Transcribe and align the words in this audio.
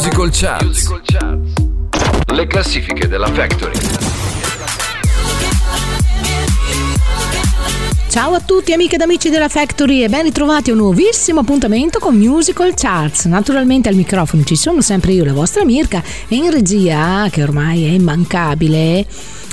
Musical 0.00 0.30
Charts. 0.32 0.88
Le 2.32 2.46
classifiche 2.46 3.06
della 3.06 3.26
Factory. 3.26 3.78
Ciao 8.08 8.32
a 8.32 8.40
tutti 8.40 8.72
amiche 8.72 8.94
ed 8.94 9.02
amici 9.02 9.28
della 9.28 9.50
Factory 9.50 10.02
e 10.02 10.08
ben 10.08 10.22
ritrovati 10.22 10.70
a 10.70 10.72
un 10.72 10.78
nuovissimo 10.78 11.40
appuntamento 11.40 11.98
con 11.98 12.16
Musical 12.16 12.72
Charts. 12.74 13.26
Naturalmente 13.26 13.90
al 13.90 13.94
microfono 13.94 14.42
ci 14.42 14.56
sono 14.56 14.80
sempre 14.80 15.12
io, 15.12 15.22
la 15.26 15.34
vostra 15.34 15.66
Mirka, 15.66 16.02
e 16.28 16.34
in 16.34 16.50
regia, 16.50 17.28
che 17.30 17.42
ormai 17.42 17.84
è 17.84 17.90
immancabile, 17.90 19.04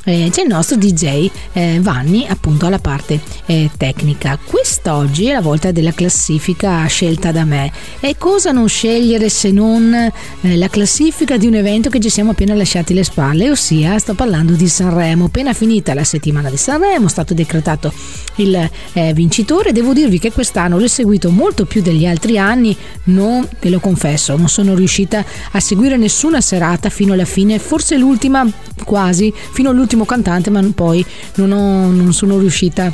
eh, 0.07 0.29
c'è 0.31 0.43
il 0.43 0.47
nostro 0.47 0.77
DJ 0.77 1.29
eh, 1.51 1.79
Vanni 1.81 2.25
appunto 2.27 2.65
alla 2.65 2.79
parte 2.79 3.19
eh, 3.45 3.69
tecnica. 3.75 4.39
Quest'oggi 4.41 5.27
è 5.27 5.33
la 5.33 5.41
volta 5.41 5.71
della 5.71 5.91
classifica 5.91 6.85
scelta 6.85 7.33
da 7.33 7.43
me 7.43 7.71
e 7.99 8.15
cosa 8.17 8.51
non 8.51 8.69
scegliere 8.69 9.27
se 9.27 9.51
non 9.51 9.93
eh, 9.93 10.55
la 10.55 10.69
classifica 10.69 11.35
di 11.35 11.45
un 11.45 11.55
evento 11.55 11.89
che 11.89 11.99
ci 11.99 12.09
siamo 12.09 12.31
appena 12.31 12.55
lasciati 12.55 12.93
le 12.93 13.03
spalle, 13.03 13.49
ossia 13.49 13.99
sto 13.99 14.13
parlando 14.13 14.53
di 14.53 14.69
Sanremo. 14.69 15.25
Appena 15.25 15.51
finita 15.51 15.93
la 15.93 16.05
settimana 16.05 16.49
di 16.49 16.57
Sanremo 16.57 17.07
è 17.07 17.09
stato 17.09 17.33
decretato 17.33 17.91
il 18.35 18.69
eh, 18.93 19.13
vincitore. 19.13 19.73
Devo 19.73 19.91
dirvi 19.91 20.19
che 20.19 20.31
quest'anno 20.31 20.79
l'ho 20.79 20.87
seguito 20.87 21.31
molto 21.31 21.65
più 21.65 21.81
degli 21.81 22.05
altri 22.05 22.37
anni, 22.37 22.75
non 23.05 23.45
ve 23.59 23.69
lo 23.69 23.81
confesso, 23.81 24.37
non 24.37 24.47
sono 24.47 24.73
riuscita 24.73 25.25
a 25.51 25.59
seguire 25.59 25.97
nessuna 25.97 26.39
serata 26.39 26.89
fino 26.89 27.11
alla 27.11 27.25
fine, 27.25 27.59
forse 27.59 27.97
l'ultima 27.97 28.49
quasi, 28.85 29.33
fino 29.51 29.71
all'ultimo 29.71 29.96
bellissimo 29.97 30.05
cantante, 30.05 30.49
ma 30.49 30.61
poi 30.73 31.03
non, 31.35 31.51
ho, 31.51 31.89
non 31.89 32.13
sono 32.13 32.37
riuscita 32.37 32.91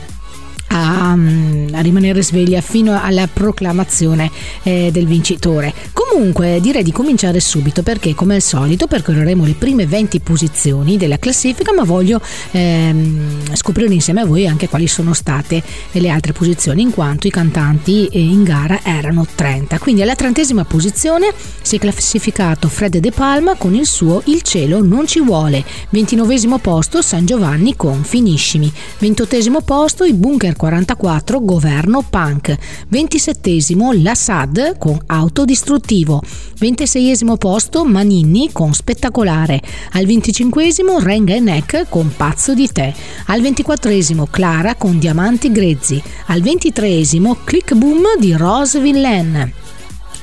a, 0.70 1.12
a, 1.12 1.82
rimanere 1.82 2.24
sveglia 2.24 2.62
fino 2.62 3.00
alla 3.00 3.28
proclamazione 3.28 4.32
eh, 4.64 4.90
del 4.92 5.06
vincitore. 5.06 5.74
Comunque 6.14 6.60
direi 6.62 6.84
di 6.84 6.92
cominciare 6.92 7.40
subito 7.40 7.82
perché 7.82 8.14
come 8.14 8.36
al 8.36 8.42
solito 8.44 8.86
percorreremo 8.86 9.46
le 9.46 9.56
prime 9.56 9.88
20 9.88 10.20
posizioni 10.20 10.96
della 10.96 11.18
classifica 11.18 11.74
ma 11.74 11.84
voglio 11.84 12.22
ehm, 12.52 13.56
scoprire 13.56 13.92
insieme 13.92 14.22
a 14.22 14.26
voi 14.26 14.46
anche 14.46 14.70
quali 14.70 14.86
sono 14.86 15.16
state 15.16 15.64
le 15.92 16.10
altre 16.10 16.32
posizioni 16.32 16.84
in 16.84 16.92
quanto 16.92 17.26
i 17.26 17.32
cantanti 17.32 18.06
eh, 18.06 18.20
in 18.20 18.44
gara 18.44 18.82
erano 18.84 19.26
30. 19.26 19.80
Quindi 19.80 20.04
alla 20.04 20.14
trentesima 20.14 20.64
posizione 20.66 21.34
si 21.64 21.78
è 21.78 21.80
classificato 21.80 22.68
Fred 22.68 22.98
De 22.98 23.12
Palma 23.12 23.56
con 23.56 23.74
il 23.74 23.88
suo 23.88 24.22
Il 24.26 24.44
cielo 24.44 24.84
non 24.84 25.08
ci 25.08 25.20
vuole. 25.20 25.66
29 25.90 26.60
posto 26.62 27.02
San 27.02 27.26
Giovanni 27.26 27.76
con 27.76 28.04
Finiscimi. 28.04 28.72
28 29.00 29.62
posto 29.66 30.04
i 30.04 30.14
Bunker 30.14 30.56
44 30.56 31.44
Governo 31.44 32.06
Punk. 32.08 32.56
27 32.88 33.58
La 34.02 34.14
SAD 34.14 34.78
con 34.78 35.02
Autodistruttivo 35.08 36.03
positivo. 36.04 36.22
26 36.60 37.38
posto 37.38 37.86
Maninni 37.86 38.52
con 38.52 38.74
Spettacolare. 38.74 39.62
Al 39.94 40.06
25 40.06 40.64
Renga 41.00 41.34
e 41.34 41.40
Neck 41.40 41.90
con 41.90 42.14
Pazzo 42.16 42.54
di 42.54 42.68
te. 42.72 42.94
Al 43.28 43.42
24 43.42 43.92
Clara 44.30 44.76
con 44.76 45.00
Diamanti 45.00 45.52
Grezzi. 45.52 46.02
Al 46.28 46.42
23 46.42 46.88
Click 47.44 47.74
Boom 47.74 48.04
di 48.20 48.34
Rose 48.34 48.80
Villain. 48.80 49.63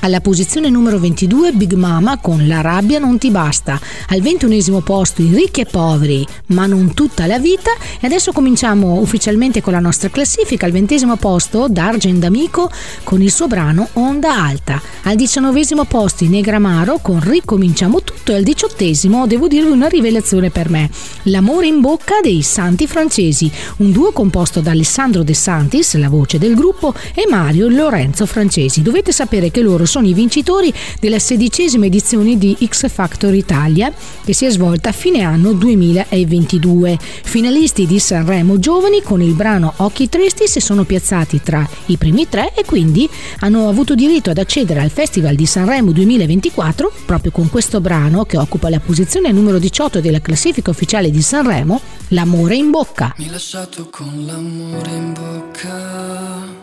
Alla 0.03 0.19
posizione 0.19 0.71
numero 0.71 0.97
22 0.97 1.51
Big 1.51 1.73
Mama 1.73 2.17
con 2.17 2.47
La 2.47 2.61
rabbia 2.61 2.97
non 2.97 3.19
ti 3.19 3.29
basta. 3.29 3.79
Al 4.07 4.21
ventunesimo 4.21 4.81
posto 4.81 5.21
I 5.21 5.27
ricchi 5.27 5.61
e 5.61 5.65
poveri, 5.65 6.25
ma 6.47 6.65
non 6.65 6.95
tutta 6.95 7.27
la 7.27 7.37
vita. 7.37 7.69
E 7.99 8.07
adesso 8.07 8.31
cominciamo 8.31 8.99
ufficialmente 8.99 9.61
con 9.61 9.73
la 9.73 9.79
nostra 9.79 10.09
classifica. 10.09 10.65
Al 10.65 10.71
ventesimo 10.71 11.17
posto 11.17 11.67
Dargen 11.69 12.17
D'Amico 12.17 12.71
con 13.03 13.21
il 13.21 13.31
suo 13.31 13.45
brano 13.45 13.89
Onda 13.93 14.43
Alta. 14.43 14.81
Al 15.03 15.15
diciannovesimo 15.15 15.85
posto 15.85 16.23
I 16.23 16.29
Negramaro 16.29 16.97
con 16.97 17.19
Ricominciamo 17.19 18.01
tutto. 18.01 18.31
E 18.31 18.35
al 18.37 18.43
diciottesimo 18.43 19.27
devo 19.27 19.47
dirvi 19.47 19.69
una 19.69 19.87
rivelazione 19.87 20.49
per 20.49 20.71
me. 20.71 20.89
L'amore 21.23 21.67
in 21.67 21.79
bocca 21.79 22.15
dei 22.23 22.41
Santi 22.41 22.87
Francesi. 22.87 23.51
Un 23.77 23.91
duo 23.91 24.11
composto 24.13 24.61
da 24.61 24.71
Alessandro 24.71 25.21
De 25.21 25.35
Santis, 25.35 25.93
la 25.97 26.09
voce 26.09 26.39
del 26.39 26.55
gruppo, 26.55 26.91
e 27.13 27.27
Mario 27.29 27.69
Lorenzo 27.69 28.25
Francesi. 28.25 28.81
Dovete 28.81 29.11
sapere 29.11 29.51
che 29.51 29.61
loro 29.61 29.89
sono 29.91 30.07
i 30.07 30.13
vincitori 30.13 30.73
della 31.01 31.19
sedicesima 31.19 31.85
edizione 31.85 32.37
di 32.37 32.55
X 32.65 32.89
Factor 32.89 33.35
Italia 33.35 33.91
che 34.23 34.33
si 34.33 34.45
è 34.45 34.49
svolta 34.49 34.87
a 34.87 34.93
fine 34.93 35.21
anno 35.21 35.51
2022. 35.51 36.97
Finalisti 37.23 37.85
di 37.85 37.99
Sanremo 37.99 38.57
Giovani 38.57 39.01
con 39.01 39.21
il 39.21 39.33
brano 39.33 39.73
Occhi 39.77 40.07
Tristi 40.07 40.47
si 40.47 40.61
sono 40.61 40.85
piazzati 40.85 41.41
tra 41.43 41.67
i 41.87 41.97
primi 41.97 42.29
tre 42.29 42.53
e 42.55 42.63
quindi 42.63 43.09
hanno 43.39 43.67
avuto 43.67 43.93
diritto 43.93 44.29
ad 44.29 44.37
accedere 44.37 44.79
al 44.79 44.91
Festival 44.91 45.35
di 45.35 45.45
Sanremo 45.45 45.91
2024 45.91 46.93
proprio 47.05 47.31
con 47.31 47.49
questo 47.49 47.81
brano 47.81 48.23
che 48.23 48.37
occupa 48.37 48.69
la 48.69 48.79
posizione 48.79 49.33
numero 49.33 49.59
18 49.59 49.99
della 49.99 50.21
classifica 50.21 50.71
ufficiale 50.71 51.11
di 51.11 51.21
Sanremo, 51.21 51.81
L'amore 52.13 52.55
in 52.55 52.71
bocca. 52.71 53.13
Mi 53.17 53.29
lasciato 53.29 53.89
con 53.89 54.25
l'amore 54.25 54.89
in 54.89 55.13
bocca 55.13 56.60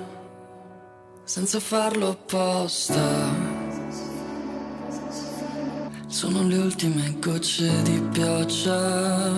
senza 1.29 1.61
farlo 1.61 2.09
apposta. 2.09 3.05
Sono 6.07 6.43
le 6.43 6.57
ultime 6.57 7.17
gocce 7.21 7.83
di 7.83 8.01
pioggia. 8.11 9.31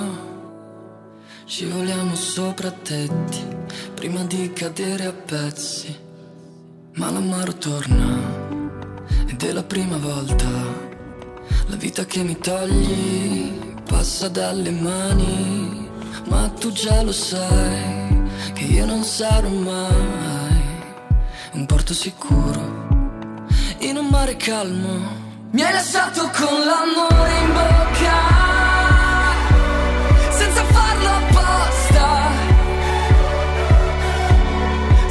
Scivoliamo 1.45 2.15
sopra 2.15 2.71
tetti 2.71 3.45
prima 3.93 4.23
di 4.23 4.53
cadere 4.53 5.07
a 5.07 5.13
pezzi. 5.13 5.93
Ma 6.95 7.11
l'amaro 7.11 7.55
torna 7.55 8.19
ed 9.27 9.43
è 9.43 9.51
la 9.51 9.65
prima 9.65 9.97
volta. 9.97 10.49
La 11.67 11.77
vita 11.77 12.05
che 12.05 12.23
mi 12.23 12.39
togli 12.39 13.51
passa 13.83 14.29
dalle 14.29 14.71
mani. 14.71 15.89
Ma 16.29 16.49
tu 16.51 16.71
già 16.71 17.03
lo 17.03 17.13
sai 17.13 18.29
che 18.53 18.63
io 18.63 18.87
non 18.87 19.03
sarò 19.03 19.49
mai 19.49 20.30
un 21.61 21.67
porto 21.67 21.93
sicuro 21.93 22.89
in 23.81 23.99
un 23.99 24.07
mare 24.07 24.37
calmo. 24.37 24.89
Mi 25.51 25.61
hai 25.61 25.73
lasciato 25.73 26.23
con 26.31 26.59
l'amore 26.65 27.33
in 27.45 27.53
bocca, 27.53 28.19
senza 30.31 30.65
farlo 30.65 31.09
apposta. 31.21 32.31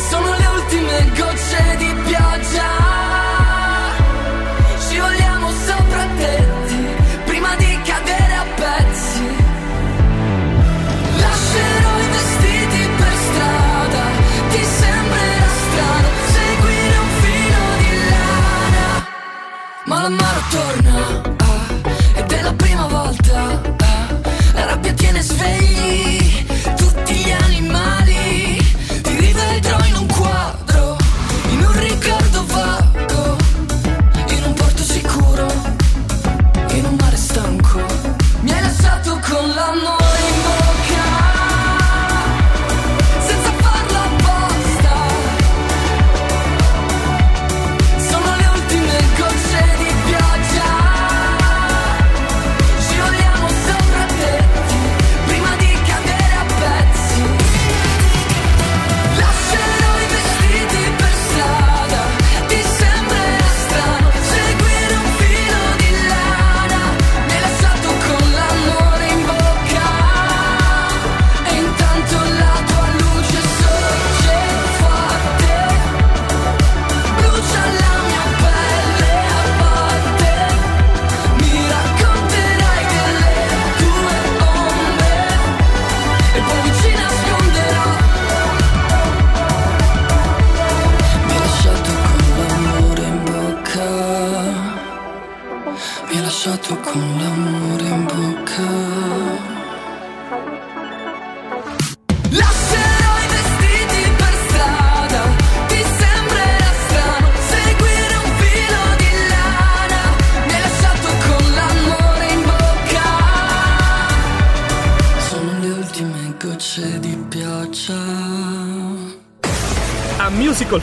Sono 0.10 0.38
le 0.38 0.46
ultime 0.56 1.12
gocce 1.16 1.76
di 1.78 1.94
pioggia. 2.08 2.89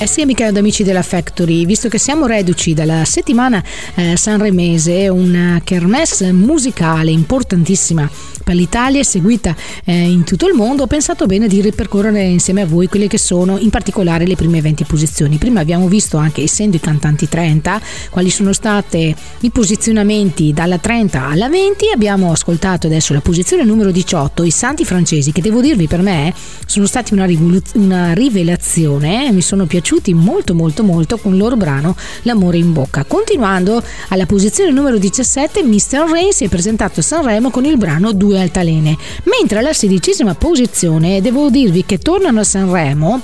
Eh 0.00 0.06
sì, 0.06 0.20
amiche 0.20 0.46
ed 0.46 0.56
amici 0.56 0.84
della 0.84 1.02
Factory, 1.02 1.66
visto 1.66 1.88
che 1.88 1.98
siamo 1.98 2.26
reduci 2.26 2.72
dalla 2.72 3.04
settimana 3.04 3.60
eh, 3.96 4.16
sanremese, 4.16 5.08
una 5.08 5.60
kermesse 5.64 6.30
musicale 6.30 7.10
importantissima 7.10 8.08
per 8.44 8.54
l'Italia, 8.54 9.02
seguita 9.02 9.56
eh, 9.84 9.92
in 9.92 10.22
tutto 10.22 10.46
il 10.46 10.54
mondo, 10.54 10.84
ho 10.84 10.86
pensato 10.86 11.26
bene 11.26 11.48
di 11.48 11.60
ripercorrere 11.60 12.22
insieme 12.22 12.62
a 12.62 12.66
voi 12.66 12.86
quelle 12.86 13.08
che 13.08 13.18
sono 13.18 13.58
in 13.58 13.70
particolare 13.70 14.24
le 14.24 14.36
prime 14.36 14.60
20 14.60 14.84
posizioni. 14.84 15.36
Prima 15.36 15.58
abbiamo 15.58 15.88
visto 15.88 16.16
anche, 16.16 16.42
essendo 16.42 16.76
i 16.76 16.80
cantanti 16.80 17.28
30, 17.28 17.80
quali 18.08 18.30
sono 18.30 18.52
stati 18.52 19.12
i 19.40 19.50
posizionamenti 19.50 20.52
dalla 20.52 20.78
30 20.78 21.26
alla 21.26 21.48
20, 21.48 21.90
abbiamo 21.92 22.30
ascoltato 22.30 22.86
adesso 22.86 23.12
la 23.14 23.20
posizione 23.20 23.64
numero 23.64 23.90
18, 23.90 24.44
i 24.44 24.50
Santi 24.52 24.84
Francesi, 24.84 25.32
che 25.32 25.42
devo 25.42 25.60
dirvi 25.60 25.88
per 25.88 26.02
me 26.02 26.32
sono 26.64 26.86
stati 26.86 27.14
una, 27.14 27.24
rivoluz- 27.24 27.74
una 27.74 28.12
rivelazione, 28.12 29.32
mi 29.32 29.42
sono 29.42 29.66
piaciuti 29.66 29.86
piaciuti 29.88 30.12
molto 30.12 30.54
molto 30.54 30.84
molto 30.84 31.16
con 31.16 31.32
il 31.32 31.38
loro 31.38 31.56
brano 31.56 31.96
L'amore 32.22 32.58
in 32.58 32.72
bocca. 32.74 33.04
Continuando 33.04 33.82
alla 34.08 34.26
posizione 34.26 34.70
numero 34.70 34.98
17 34.98 35.62
Mr. 35.62 36.10
Ray 36.10 36.32
si 36.32 36.44
è 36.44 36.48
presentato 36.48 37.00
a 37.00 37.02
Sanremo 37.02 37.48
con 37.50 37.64
il 37.64 37.78
brano 37.78 38.12
Due 38.12 38.38
altalene, 38.38 38.96
mentre 39.24 39.60
alla 39.60 39.72
sedicesima 39.72 40.34
posizione 40.34 41.22
devo 41.22 41.48
dirvi 41.48 41.86
che 41.86 41.96
tornano 41.96 42.40
a 42.40 42.44
Sanremo 42.44 43.22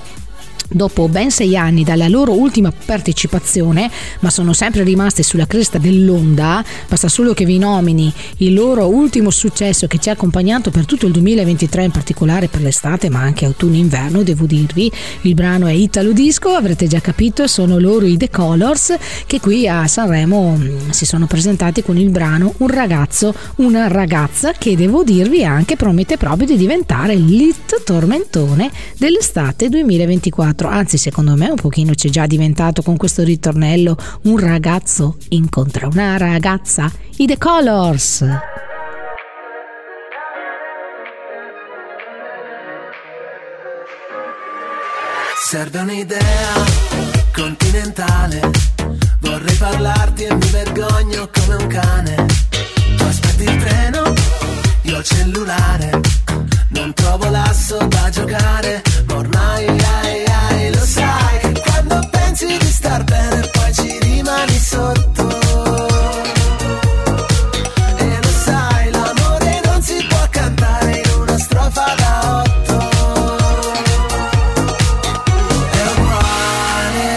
dopo 0.69 1.09
ben 1.09 1.31
sei 1.31 1.57
anni 1.57 1.85
dalla 1.85 2.09
loro 2.09 2.33
ultima 2.33 2.73
partecipazione, 2.73 3.91
ma 4.21 4.31
sono 4.31 4.53
sempre 4.53 4.83
rimaste 4.83 5.23
sulla 5.23 5.47
cresta 5.47 5.79
dell'onda, 5.79 6.65
basta 6.89 7.09
solo 7.09 7.35
che 7.35 7.45
vi 7.45 7.59
nomini 7.59 8.13
il 8.39 8.55
loro 8.55 8.87
ultimo 8.89 9.31
successo 9.31 9.87
che 9.87 9.99
ci 9.99 10.09
ha 10.09 10.13
accompagnato 10.13 10.71
per 10.71 10.87
tutto 10.87 11.07
il 11.07 11.13
2023, 11.13 11.85
in 11.85 11.91
particolare 11.91 12.49
per 12.49 12.63
l'estate, 12.63 13.11
ma 13.11 13.21
anche 13.21 13.45
autunno-inverno, 13.45 14.23
devo 14.23 14.47
dirvi, 14.47 14.91
il 15.23 15.35
brano 15.35 15.67
è 15.67 15.73
Italo 15.73 16.13
Disco, 16.13 16.51
avrete 16.51 16.87
già 16.87 17.01
capito, 17.01 17.47
sono 17.47 17.79
loro 17.79 18.07
i 18.07 18.17
The 18.17 18.31
Colors 18.31 18.97
che 19.27 19.41
qui 19.41 19.69
a 19.69 19.87
Sanremo 19.87 20.57
mm, 20.57 20.91
si 20.91 21.05
sono 21.05 21.27
presentati 21.27 21.83
con 21.83 21.97
il 21.97 22.11
brano 22.11 22.55
Un 22.59 22.69
ragazzo, 22.69 23.35
una 23.57 23.89
ragazza 23.89 24.53
che 24.53 24.77
devo 24.77 25.03
dirvi 25.03 25.45
anche 25.45 25.77
promette 25.77 26.17
proprio 26.17 26.47
di 26.47 26.57
diventare 26.57 27.15
l'hit 27.15 27.83
tormentone 27.85 28.71
dell'estate 28.97 29.69
2024. 29.69 30.54
4, 30.55 30.69
anzi 30.69 30.97
secondo 30.97 31.35
me 31.35 31.51
un 31.51 31.57
pochino 31.57 31.93
c'è 31.93 32.09
già 32.09 32.27
diventato 32.27 32.83
con 32.83 32.97
questo 32.97 33.23
ritornello 33.25 33.97
un 34.23 34.39
ragazzo 34.39 35.17
incontra 35.31 35.89
una 35.89 36.17
ragazza, 36.17 36.91
i 37.17 37.27
The 37.27 37.37
Colors. 37.37 38.25
Serve 45.45 45.79
un'idea 45.81 46.65
continentale, 47.33 48.51
vorrei 49.21 49.57
parlarti 49.57 50.25
e 50.25 50.35
mi 50.35 50.47
vergogno 50.51 51.29
come 51.33 51.63
un 51.63 51.67
cane. 51.67 52.27
Tu 52.97 53.05
aspetti 53.05 53.43
il 53.45 53.57
treno, 53.59 54.13
io 54.83 54.99
il 54.99 55.05
cellulare, 55.05 56.01
non 56.69 56.93
trovo 56.95 57.29
l'asso 57.29 57.77
da 57.89 58.09
giocare, 58.11 58.83
ma 59.07 59.17
ormai 59.17 59.84
pensi 62.35 62.59
di 62.59 62.73
star 62.73 63.05
bene 63.05 63.49
poi 63.53 63.73
ci 63.75 63.99
rimani 64.01 64.59
sotto. 64.59 65.29
E 67.97 68.19
lo 68.23 68.33
sai, 68.45 68.91
l'amore 68.91 69.61
non 69.65 69.83
si 69.83 70.05
può 70.09 70.27
cantare 70.31 71.03
in 71.05 71.11
una 71.21 71.39
strofa 71.39 71.95
da 71.97 72.43
otto. 72.43 72.79
È 75.71 75.87
uguale, 75.97 77.13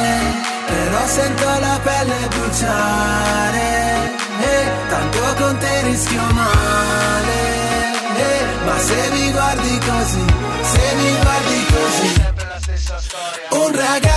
però 0.67 1.07
sento 1.07 1.45
la 1.45 1.79
pelle 1.81 2.27
bruciare. 2.29 4.15
E 4.39 4.71
tanto 4.89 5.19
con 5.37 5.57
te 5.57 5.81
rischio 5.81 6.21
male. 6.33 7.39
eh, 8.17 8.45
ma 8.65 8.77
se 8.79 9.09
mi 9.13 9.31
guardi 9.31 9.79
così, 9.79 10.25
se 10.61 10.95
mi 10.95 11.11
guardi 11.21 11.65
così. 11.73 12.25
Un 13.49 13.75
ragazzo 13.75 14.16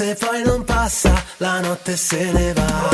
Notte 0.00 0.14
poi 0.14 0.42
non 0.42 0.64
passa, 0.64 1.12
la 1.38 1.60
notte 1.60 1.94
se 1.96 2.32
ne 2.32 2.52
va. 2.54 2.89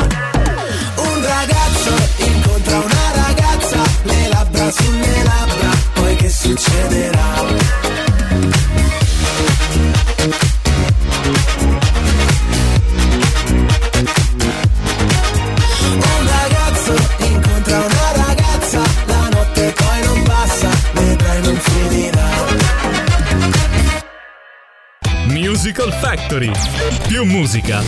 Musica, 27.47 27.81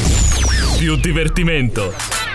più 0.77 0.95
divertimento. 0.95 2.28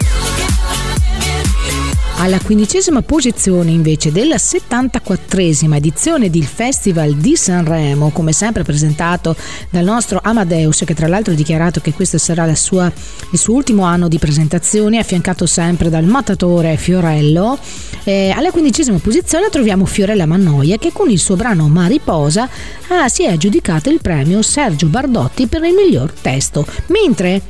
Alla 2.24 2.40
quindicesima 2.40 3.02
posizione 3.02 3.70
invece 3.70 4.10
della 4.10 4.36
74esima 4.36 5.74
edizione 5.74 6.30
del 6.30 6.46
Festival 6.46 7.16
di 7.16 7.36
Sanremo, 7.36 8.12
come 8.12 8.32
sempre 8.32 8.62
presentato 8.62 9.36
dal 9.68 9.84
nostro 9.84 10.20
Amadeus, 10.22 10.84
che 10.86 10.94
tra 10.94 11.06
l'altro 11.06 11.34
ha 11.34 11.36
dichiarato 11.36 11.82
che 11.82 11.92
questo 11.92 12.16
sarà 12.16 12.52
sua, 12.54 12.90
il 13.30 13.38
suo 13.38 13.52
ultimo 13.52 13.82
anno 13.82 14.08
di 14.08 14.18
presentazioni, 14.18 14.96
affiancato 14.96 15.44
sempre 15.44 15.90
dal 15.90 16.04
mattatore 16.04 16.78
Fiorello. 16.78 17.58
Eh, 18.04 18.30
alla 18.34 18.50
quindicesima 18.50 18.96
posizione 19.00 19.50
troviamo 19.50 19.84
Fiorella 19.84 20.24
Mannoia 20.24 20.78
che 20.78 20.92
con 20.94 21.10
il 21.10 21.18
suo 21.18 21.36
brano 21.36 21.68
Mariposa 21.68 22.48
ah, 22.88 23.06
si 23.06 23.24
è 23.24 23.32
aggiudicato 23.32 23.90
il 23.90 24.00
premio 24.00 24.40
Sergio 24.40 24.86
Bardotti 24.86 25.46
per 25.46 25.62
il 25.64 25.74
miglior 25.74 26.10
testo, 26.10 26.66
mentre 26.86 27.42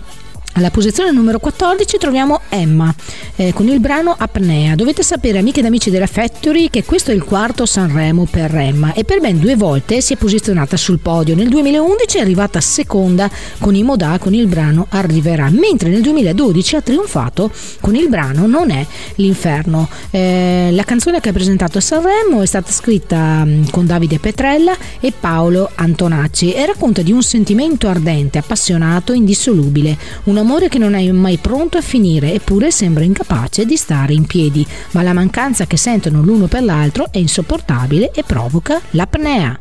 alla 0.54 0.70
posizione 0.70 1.10
numero 1.10 1.38
14 1.38 1.98
troviamo 1.98 2.40
Emma 2.48 2.94
eh, 3.36 3.52
con 3.52 3.68
il 3.68 3.80
brano 3.80 4.14
Apnea. 4.16 4.74
Dovete 4.74 5.02
sapere, 5.02 5.38
amiche 5.38 5.60
ed 5.60 5.66
amici 5.66 5.90
della 5.90 6.06
Factory, 6.06 6.70
che 6.70 6.84
questo 6.84 7.10
è 7.10 7.14
il 7.14 7.24
quarto 7.24 7.66
Sanremo 7.66 8.26
per 8.30 8.54
Emma 8.54 8.92
e 8.92 9.04
per 9.04 9.20
ben 9.20 9.40
due 9.40 9.56
volte 9.56 10.00
si 10.00 10.12
è 10.12 10.16
posizionata 10.16 10.76
sul 10.76 10.98
podio. 10.98 11.34
Nel 11.34 11.48
2011 11.48 12.18
è 12.18 12.20
arrivata 12.20 12.60
seconda 12.60 13.28
con 13.58 13.74
i 13.74 13.82
Modà 13.82 14.18
con 14.18 14.32
il 14.32 14.46
brano 14.46 14.86
Arriverà, 14.90 15.50
mentre 15.50 15.88
nel 15.88 16.02
2012 16.02 16.76
ha 16.76 16.80
trionfato 16.80 17.50
con 17.80 17.96
il 17.96 18.08
brano 18.08 18.46
Non 18.46 18.70
è 18.70 18.86
l'inferno. 19.16 19.88
Eh, 20.10 20.68
la 20.70 20.84
canzone 20.84 21.20
che 21.20 21.30
ha 21.30 21.32
presentato 21.32 21.78
a 21.78 21.80
Sanremo 21.80 22.42
è 22.42 22.46
stata 22.46 22.70
scritta 22.70 23.44
mm, 23.44 23.64
con 23.70 23.86
Davide 23.86 24.20
Petrella 24.20 24.76
e 25.00 25.12
Paolo 25.18 25.68
Antonacci 25.74 26.52
e 26.52 26.64
racconta 26.64 27.02
di 27.02 27.10
un 27.10 27.22
sentimento 27.22 27.88
ardente, 27.88 28.38
appassionato, 28.38 29.12
indissolubile. 29.12 29.98
Una 30.24 30.42
amore 30.44 30.68
che 30.68 30.78
non 30.78 30.94
è 30.94 31.10
mai 31.10 31.38
pronto 31.38 31.78
a 31.78 31.80
finire 31.80 32.34
eppure 32.34 32.70
sembra 32.70 33.02
incapace 33.02 33.64
di 33.64 33.76
stare 33.76 34.12
in 34.12 34.26
piedi, 34.26 34.64
ma 34.90 35.02
la 35.02 35.14
mancanza 35.14 35.66
che 35.66 35.78
sentono 35.78 36.20
l'uno 36.20 36.46
per 36.48 36.62
l'altro 36.62 37.08
è 37.10 37.16
insopportabile 37.16 38.10
e 38.12 38.22
provoca 38.24 38.78
l'apnea. 38.90 39.58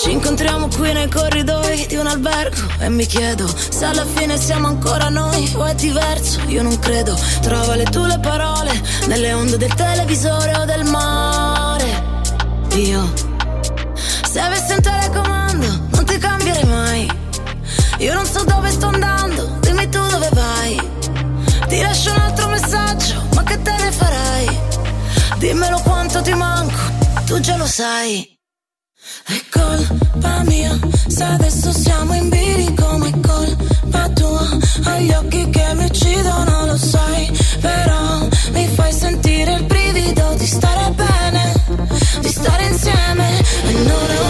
Ci 0.00 0.10
incontriamo 0.10 0.68
qui 0.68 0.92
nei 0.92 1.08
corridoi 1.08 1.86
di 1.88 1.96
un 1.96 2.06
albergo 2.06 2.60
e 2.80 2.88
mi 2.88 3.06
chiedo 3.06 3.46
se 3.46 3.84
alla 3.84 4.04
fine 4.04 4.36
siamo 4.36 4.68
ancora 4.68 5.08
noi 5.08 5.50
o 5.56 5.64
è 5.64 5.74
diverso. 5.74 6.40
Io 6.46 6.62
non 6.62 6.78
credo, 6.78 7.16
trova 7.40 7.74
le 7.74 7.84
tue 7.84 8.18
parole 8.20 8.70
nelle 9.08 9.32
onde 9.32 9.56
del 9.56 9.74
televisore 9.74 10.54
o 10.56 10.64
del 10.64 10.84
mare. 10.84 12.10
Io 12.74 13.31
se 14.32 14.40
avessi 14.40 14.72
un 14.72 14.80
telecomando, 14.80 15.66
non 15.90 16.04
ti 16.06 16.16
cambierei 16.16 16.64
mai. 16.64 17.06
Io 17.98 18.14
non 18.14 18.24
so 18.24 18.42
dove 18.44 18.70
sto 18.70 18.86
andando, 18.86 19.58
dimmi 19.60 19.86
tu 19.90 20.00
dove 20.08 20.28
vai. 20.32 20.90
Ti 21.68 21.80
lascio 21.82 22.12
un 22.12 22.18
altro 22.18 22.48
messaggio, 22.48 23.26
ma 23.34 23.42
che 23.42 23.60
te 23.60 23.72
ne 23.72 23.92
farai? 23.92 24.60
Dimmelo 25.36 25.80
quanto 25.80 26.22
ti 26.22 26.32
manco, 26.32 26.80
tu 27.26 27.40
già 27.40 27.56
lo 27.56 27.66
sai. 27.66 28.26
È 29.26 29.40
colpa 29.50 30.42
mia, 30.44 30.78
se 31.08 31.24
adesso 31.24 31.70
siamo 31.70 32.14
in 32.14 32.30
bilico, 32.30 32.96
ma 32.96 33.08
è 33.08 33.20
colpa 33.20 34.08
tua. 34.14 34.48
Hai 34.84 35.04
gli 35.04 35.12
occhi 35.12 35.50
che 35.50 35.74
mi 35.74 35.84
uccidono, 35.84 36.64
lo 36.64 36.76
sai. 36.78 37.38
Però 37.60 38.28
mi 38.52 38.66
fai 38.68 38.92
sentire 38.94 39.52
il 39.56 39.64
brivido 39.64 40.34
di 40.38 40.46
stare 40.46 40.90
bene, 40.92 41.52
di 42.20 42.28
stare 42.28 42.64
insieme. 42.64 43.38
E 43.40 43.72
non 43.72 44.10
è 44.10 44.21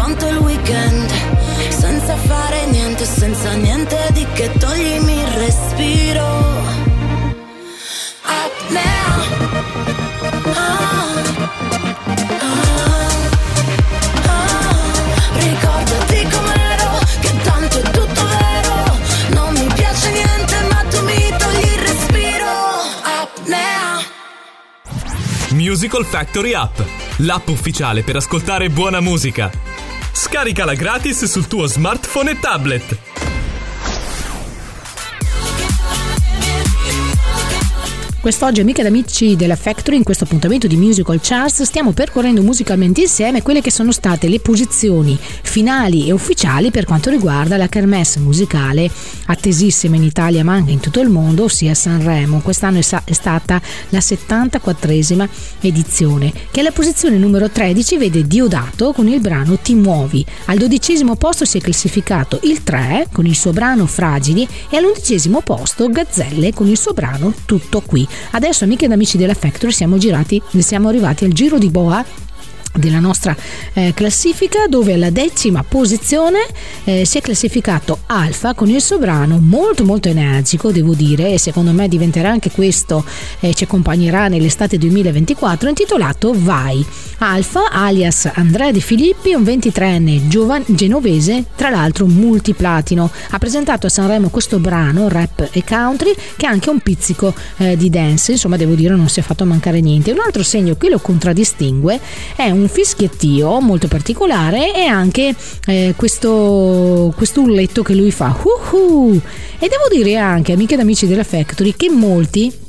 quanto 0.00 0.26
il 0.28 0.38
weekend 0.38 1.10
Senza 1.68 2.16
fare 2.16 2.64
niente, 2.66 3.04
senza 3.04 3.52
niente 3.52 3.98
di 4.12 4.26
che 4.32 4.50
toglimi 4.58 5.12
il 5.12 5.26
respiro. 5.26 6.26
Apnea. 8.22 9.04
Ah, 10.54 11.12
ah, 12.38 13.08
ah. 14.24 14.78
Ricordati 15.34 16.28
com'ero, 16.30 16.98
che 17.20 17.32
tanto 17.42 17.78
è 17.78 17.82
tutto 17.82 18.24
vero. 18.24 18.98
Non 19.30 19.52
mi 19.52 19.66
piace 19.74 20.10
niente, 20.10 20.54
ma 20.70 20.84
tu 20.88 21.04
mi 21.04 21.34
togli 21.38 21.72
il 21.72 21.78
respiro. 21.78 22.50
Apnea. 23.02 24.00
Musical 25.50 26.04
Factory 26.06 26.54
App, 26.54 26.78
l'app 27.18 27.48
ufficiale 27.48 28.02
per 28.02 28.16
ascoltare 28.16 28.70
buona 28.70 29.00
musica. 29.00 29.69
Scaricala 30.12 30.74
gratis 30.74 31.24
sul 31.24 31.46
tuo 31.46 31.66
smartphone 31.66 32.32
e 32.32 32.38
tablet. 32.38 33.09
Quest'oggi, 38.20 38.60
amiche 38.60 38.82
ed 38.82 38.86
amici 38.86 39.34
della 39.34 39.56
Factory, 39.56 39.96
in 39.96 40.02
questo 40.02 40.24
appuntamento 40.24 40.66
di 40.66 40.76
Musical 40.76 41.20
Charts, 41.22 41.62
stiamo 41.62 41.92
percorrendo 41.92 42.42
musicalmente 42.42 43.00
insieme 43.00 43.40
quelle 43.40 43.62
che 43.62 43.70
sono 43.70 43.92
state 43.92 44.28
le 44.28 44.40
posizioni 44.40 45.18
finali 45.18 46.06
e 46.06 46.12
ufficiali 46.12 46.70
per 46.70 46.84
quanto 46.84 47.08
riguarda 47.08 47.56
la 47.56 47.66
kermesse 47.66 48.20
musicale 48.20 48.90
attesissima 49.24 49.96
in 49.96 50.02
Italia 50.02 50.44
ma 50.44 50.52
anche 50.52 50.72
in 50.72 50.80
tutto 50.80 51.00
il 51.00 51.08
mondo, 51.08 51.44
ossia 51.44 51.72
Sanremo. 51.72 52.40
Quest'anno 52.40 52.78
è 52.78 53.12
stata 53.12 53.58
la 53.88 53.98
74esima 54.00 55.26
edizione, 55.62 56.30
che 56.50 56.60
alla 56.60 56.72
posizione 56.72 57.16
numero 57.16 57.48
13 57.48 57.96
vede 57.96 58.26
Diodato 58.26 58.92
con 58.92 59.08
il 59.08 59.20
brano 59.20 59.56
Ti 59.56 59.74
muovi. 59.74 60.26
Al 60.44 60.58
dodicesimo 60.58 61.16
posto 61.16 61.46
si 61.46 61.56
è 61.56 61.60
classificato 61.62 62.38
il 62.42 62.62
3 62.62 63.08
con 63.10 63.24
il 63.24 63.34
suo 63.34 63.54
brano 63.54 63.86
Fragili 63.86 64.46
e 64.68 64.76
all'undicesimo 64.76 65.40
posto 65.40 65.88
Gazzelle 65.88 66.52
con 66.52 66.68
il 66.68 66.76
suo 66.76 66.92
brano 66.92 67.32
Tutto 67.46 67.80
qui. 67.80 68.08
Adesso, 68.32 68.64
amiche 68.64 68.86
ed 68.86 68.92
amici 68.92 69.16
della 69.16 69.34
Factory, 69.34 69.72
siamo, 69.72 69.98
girati, 69.98 70.40
siamo 70.58 70.88
arrivati 70.88 71.24
al 71.24 71.32
giro 71.32 71.58
di 71.58 71.68
boa 71.68 72.04
della 72.72 73.00
nostra 73.00 73.36
eh, 73.72 73.92
classifica 73.94 74.66
dove 74.68 74.94
alla 74.94 75.10
decima 75.10 75.64
posizione 75.64 76.46
eh, 76.84 77.04
si 77.04 77.18
è 77.18 77.20
classificato 77.20 78.00
Alfa 78.06 78.54
con 78.54 78.68
il 78.68 78.80
suo 78.80 78.98
brano 78.98 79.38
molto 79.40 79.84
molto 79.84 80.08
energico 80.08 80.70
devo 80.70 80.94
dire 80.94 81.32
e 81.32 81.38
secondo 81.38 81.72
me 81.72 81.88
diventerà 81.88 82.30
anche 82.30 82.50
questo 82.50 83.04
eh, 83.40 83.54
ci 83.54 83.64
accompagnerà 83.64 84.28
nell'estate 84.28 84.78
2024 84.78 85.68
intitolato 85.68 86.32
Vai. 86.34 86.84
Alfa 87.18 87.70
alias 87.70 88.30
Andrea 88.32 88.70
De 88.70 88.80
Filippi 88.80 89.34
un 89.34 89.42
23enne 89.42 90.26
giovan- 90.26 90.64
genovese 90.68 91.44
tra 91.54 91.68
l'altro 91.68 92.06
multiplatino. 92.06 93.10
Ha 93.30 93.38
presentato 93.38 93.86
a 93.86 93.90
Sanremo 93.90 94.30
questo 94.30 94.58
brano 94.58 95.08
rap 95.08 95.48
e 95.52 95.62
country 95.64 96.14
che 96.36 96.46
ha 96.46 96.50
anche 96.50 96.70
un 96.70 96.80
pizzico 96.80 97.34
eh, 97.58 97.76
di 97.76 97.90
dance. 97.90 98.32
Insomma 98.32 98.56
devo 98.56 98.74
dire 98.74 98.94
non 98.94 99.08
si 99.08 99.20
è 99.20 99.22
fatto 99.22 99.44
mancare 99.44 99.80
niente. 99.80 100.12
Un 100.12 100.20
altro 100.24 100.42
segno 100.42 100.76
che 100.76 100.88
lo 100.88 100.98
contraddistingue 100.98 102.00
è 102.36 102.50
un 102.50 102.59
un 102.60 102.68
fischiettio 102.68 103.60
molto 103.60 103.88
particolare 103.88 104.74
e 104.74 104.84
anche 104.84 105.34
eh, 105.66 105.94
questo, 105.96 107.12
questo 107.16 107.40
urletto 107.40 107.82
che 107.82 107.94
lui 107.94 108.10
fa. 108.10 108.36
Uh-huh. 108.42 109.20
E 109.58 109.68
devo 109.68 109.88
dire 109.90 110.16
anche, 110.16 110.52
amiche 110.52 110.74
ed 110.74 110.80
amici 110.80 111.06
della 111.06 111.24
Factory, 111.24 111.74
che 111.76 111.90
molti 111.90 112.68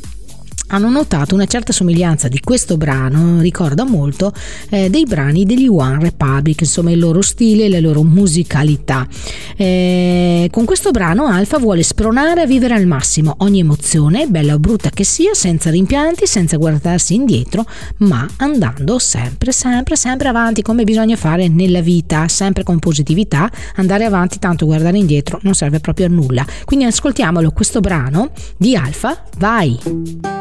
hanno 0.72 0.90
notato 0.90 1.36
una 1.36 1.46
certa 1.46 1.72
somiglianza 1.72 2.28
di 2.28 2.40
questo 2.40 2.78
brano, 2.78 3.40
ricorda 3.42 3.84
molto 3.84 4.34
eh, 4.70 4.90
dei 4.90 5.06
brani 5.06 5.46
degli 5.46 5.68
One 5.68 6.00
Republic, 6.00 6.62
insomma 6.62 6.92
il 6.92 7.00
loro 7.00 7.22
stile 7.22 7.66
e 7.66 7.70
la 7.70 7.80
loro 7.80 8.04
musicalità. 8.04 9.08
Eh, 9.56 10.50
con 10.52 10.66
questo 10.66 10.92
brano 10.92 11.26
Alfa 11.26 11.58
vuole 11.58 11.84
spronare 11.84 12.42
a 12.42 12.46
vivere 12.46 12.74
al 12.74 12.86
massimo 12.86 13.36
ogni 13.40 13.60
emozione, 13.60 14.28
bella 14.28 14.54
o 14.54 14.60
brutta 14.60 14.90
che 14.90 15.04
sia, 15.04 15.34
senza 15.34 15.70
rimpianti, 15.70 16.26
senza 16.26 16.58
guardarsi 16.58 17.16
indietro, 17.16 17.66
ma 17.98 18.28
andando 18.38 18.98
sempre, 19.00 19.52
sempre, 19.52 19.96
sempre 19.96 20.30
avanti 20.30 20.62
come 20.62 20.84
bisogna 20.84 21.16
fare 21.16 21.48
nella 21.48 21.82
vita, 21.82 22.28
sempre 22.28 22.64
con 22.64 22.80
positività, 22.80 23.50
andare 23.76 24.06
avanti, 24.06 24.40
tanto 24.40 24.66
guardare 24.66 24.98
indietro 24.98 25.40
non 25.44 25.54
serve 25.54 25.80
proprio 25.80 26.06
a 26.06 26.10
nulla. 26.10 26.46
Quindi 26.66 26.86
ascoltiamolo 26.86 27.52
questo 27.52 27.80
brano 27.80 28.32
di 28.58 28.76
Alfa, 28.76 29.24
vai! 29.38 30.41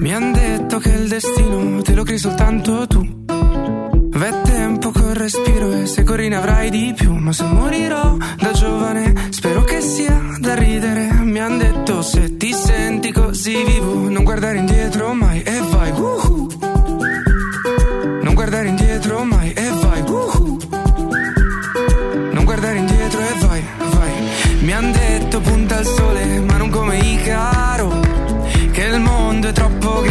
Mi 0.00 0.14
han 0.14 0.32
detto 0.32 0.78
che 0.78 0.90
il 0.90 1.08
destino 1.08 1.82
te 1.82 1.94
lo 1.94 2.02
crei 2.04 2.18
soltanto 2.18 2.86
tu. 2.86 3.06
V'è 4.10 4.40
tempo 4.42 4.90
col 4.90 5.14
respiro 5.14 5.72
e 5.72 5.86
se 5.86 6.02
corri 6.02 6.28
ne 6.28 6.36
avrai 6.36 6.70
di 6.70 6.92
più. 6.96 7.14
Ma 7.14 7.32
se 7.32 7.44
morirò 7.44 8.16
da 8.38 8.52
giovane, 8.52 9.28
spero 9.30 9.62
che 9.62 9.80
sia 9.80 10.36
da 10.38 10.54
ridere. 10.54 11.12
Mi 11.22 11.40
han 11.40 11.58
detto 11.58 12.02
se 12.02 12.36
ti 12.36 12.52
senti 12.52 13.12
così 13.12 13.62
vivo, 13.64 14.08
non 14.08 14.24
guardare 14.24 14.58
indietro 14.58 15.12
mai 15.14 15.42
e 15.42 15.60
vai. 15.70 15.90
Uh-huh. 15.90 16.57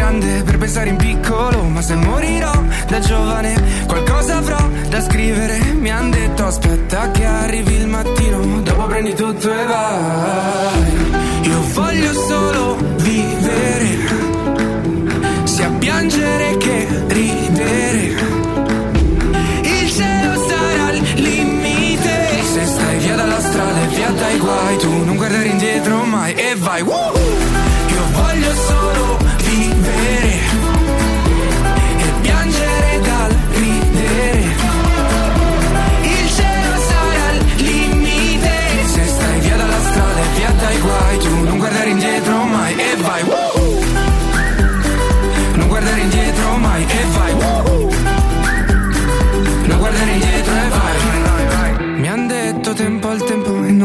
Grande 0.07 0.43
per 0.43 0.57
pensare 0.57 0.89
in 0.89 0.95
piccolo, 0.95 1.63
ma 1.63 1.81
se 1.81 1.95
morirò 1.95 2.51
da 2.87 2.99
giovane 2.99 3.61
qualcosa 3.87 4.37
avrò 4.37 4.57
da 4.87 5.01
scrivere. 5.01 5.59
Mi 5.73 5.91
han 5.91 6.09
detto 6.09 6.45
aspetta 6.45 7.11
che 7.11 7.25
arrivi 7.25 7.73
il 7.73 7.87
mattino, 7.87 8.61
dopo 8.61 8.85
prendi 8.85 9.13
tutto 9.13 9.51
e 9.51 9.65
vai. 9.65 10.93
Io 11.41 11.61
voglio 11.73 12.13
solo 12.13 12.77
vivere, 12.97 13.97
sia 15.43 15.69
piangere 15.71 16.57
che 16.57 16.87
ridere. 17.07 18.15
Il 19.61 19.91
cielo 19.91 20.47
sarà 20.47 20.91
il 20.91 21.03
limite, 21.15 22.43
se 22.53 22.65
stai 22.65 22.97
via 22.99 23.15
dalla 23.15 23.39
strada 23.41 23.81
e 23.81 23.87
via 23.87 24.09
dai 24.11 24.37
guai, 24.37 24.77
tu 24.77 25.03
non 25.03 25.17
guardare 25.17 25.47
indietro 25.47 25.97
mai 26.05 26.33
e 26.33 26.55
vai. 26.55 26.81
Woohoo! 26.81 27.16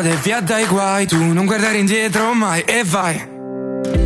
dalla 0.00 0.08
strada 0.08 0.08
e 0.08 0.16
via 0.16 0.40
dai 0.40 0.66
guai, 0.66 1.06
tu 1.06 1.16
non 1.16 1.46
guardare 1.46 1.78
indietro 1.78 2.34
mai 2.34 2.62
e 2.62 2.82
vai. 2.84 3.39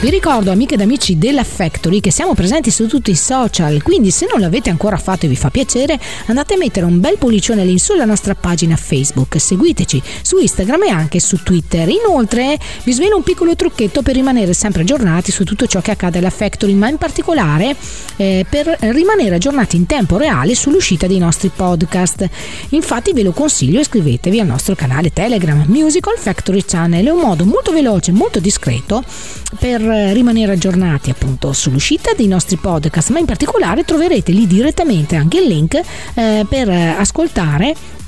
Vi 0.00 0.08
ricordo, 0.08 0.50
amiche 0.50 0.76
ed 0.76 0.80
amici 0.80 1.18
della 1.18 1.44
Factory, 1.44 2.00
che 2.00 2.10
siamo 2.10 2.32
presenti 2.32 2.70
su 2.70 2.86
tutti 2.86 3.10
i 3.10 3.14
social, 3.14 3.82
quindi 3.82 4.10
se 4.10 4.26
non 4.30 4.40
l'avete 4.40 4.70
ancora 4.70 4.96
fatto 4.96 5.26
e 5.26 5.28
vi 5.28 5.36
fa 5.36 5.50
piacere, 5.50 6.00
andate 6.24 6.54
a 6.54 6.56
mettere 6.56 6.86
un 6.86 7.00
bel 7.00 7.18
pollicione 7.18 7.66
lì 7.66 7.78
sulla 7.78 8.06
nostra 8.06 8.34
pagina 8.34 8.76
Facebook, 8.76 9.38
seguiteci 9.38 10.02
su 10.22 10.38
Instagram 10.38 10.84
e 10.84 10.88
anche 10.88 11.20
su 11.20 11.42
Twitter. 11.42 11.86
Inoltre 11.90 12.58
vi 12.84 12.94
svelo 12.94 13.16
un 13.16 13.22
piccolo 13.22 13.54
trucchetto 13.54 14.00
per 14.00 14.14
rimanere 14.14 14.54
sempre 14.54 14.80
aggiornati 14.80 15.30
su 15.30 15.44
tutto 15.44 15.66
ciò 15.66 15.82
che 15.82 15.90
accade 15.90 16.16
alla 16.16 16.30
Factory, 16.30 16.72
ma 16.72 16.88
in 16.88 16.96
particolare 16.96 17.76
eh, 18.16 18.46
per 18.48 18.74
rimanere 18.80 19.34
aggiornati 19.34 19.76
in 19.76 19.84
tempo 19.84 20.16
reale 20.16 20.54
sull'uscita 20.54 21.06
dei 21.06 21.18
nostri 21.18 21.50
podcast. 21.54 22.26
Infatti 22.70 23.12
ve 23.12 23.22
lo 23.22 23.32
consiglio, 23.32 23.80
iscrivetevi 23.80 24.40
al 24.40 24.46
nostro 24.46 24.74
canale 24.74 25.12
Telegram 25.12 25.62
Musical 25.66 26.16
Factory 26.16 26.64
Channel, 26.64 27.04
è 27.04 27.10
un 27.10 27.20
modo 27.20 27.44
molto 27.44 27.70
veloce, 27.70 28.12
molto 28.12 28.40
discreto 28.40 29.04
per 29.58 29.89
rimanere 29.90 30.52
aggiornati 30.52 31.10
appunto 31.10 31.52
sull'uscita 31.52 32.12
dei 32.16 32.26
nostri 32.26 32.56
podcast, 32.56 33.10
ma 33.10 33.18
in 33.18 33.26
particolare 33.26 33.84
troverete 33.84 34.32
lì 34.32 34.46
direttamente 34.46 35.16
anche 35.16 35.38
il 35.38 35.46
link 35.46 35.80
eh, 36.14 36.46
per 36.48 36.68
ascoltare 36.68 37.98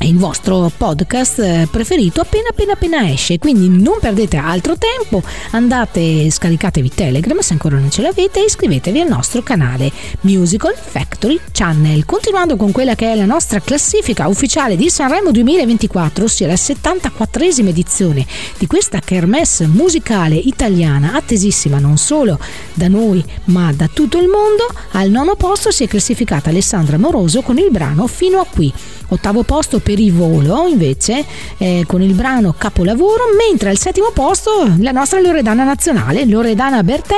il 0.00 0.16
vostro 0.16 0.70
podcast 0.74 1.38
eh, 1.40 1.68
preferito 1.70 2.20
appena 2.20 2.48
appena 2.50 2.72
appena 2.72 3.10
esce. 3.10 3.38
Quindi 3.38 3.68
non 3.68 3.98
perdete 4.00 4.36
altro 4.36 4.76
tempo 4.76 5.22
andate 5.50 6.30
scaricatevi 6.30 6.90
telegram 6.94 7.38
se 7.40 7.52
ancora 7.54 7.78
non 7.78 7.90
ce 7.90 8.02
l'avete 8.02 8.40
e 8.40 8.44
iscrivetevi 8.44 9.00
al 9.00 9.08
nostro 9.08 9.42
canale 9.42 9.90
musical 10.22 10.74
factory 10.76 11.38
channel. 11.52 12.04
Continuando 12.04 12.56
con 12.56 12.72
quella 12.72 12.94
che 12.94 13.12
è 13.12 13.16
la 13.16 13.24
nostra 13.24 13.60
classifica 13.60 14.28
ufficiale 14.28 14.76
di 14.76 14.88
Sanremo 14.88 15.30
2024 15.30 16.24
ossia 16.24 16.46
la 16.46 16.54
74esima 16.54 17.68
edizione 17.68 18.26
di 18.56 18.66
questa 18.66 19.00
kermesse 19.00 19.66
musicale 19.66 20.36
italiana 20.36 21.14
attesissima 21.14 21.78
non 21.78 21.96
solo 21.96 22.38
da 22.74 22.88
noi 22.88 23.24
ma 23.44 23.72
da 23.72 23.88
tutto 23.92 24.18
il 24.18 24.28
mondo 24.28 24.66
al 24.92 25.10
nono 25.10 25.34
posto 25.34 25.70
si 25.70 25.84
è 25.84 25.88
classificata 25.88 26.50
Alessandra 26.50 26.98
Moroso 26.98 27.42
con 27.42 27.58
il 27.58 27.70
brano 27.70 28.06
fino 28.06 28.40
a 28.40 28.46
qui 28.46 28.72
ottavo 29.08 29.42
posto 29.42 29.80
per 29.80 29.98
i 29.98 30.10
volo 30.10 30.66
invece 30.66 31.24
eh, 31.58 31.84
con 31.86 32.02
il 32.02 32.14
brano 32.14 32.54
Capolavoro, 32.56 33.24
mentre 33.48 33.70
al 33.70 33.78
settimo 33.78 34.10
posto 34.12 34.70
la 34.78 34.92
nostra 34.92 35.20
Loredana 35.20 35.64
nazionale, 35.64 36.24
Loredana 36.24 36.82
Bertè 36.82 37.16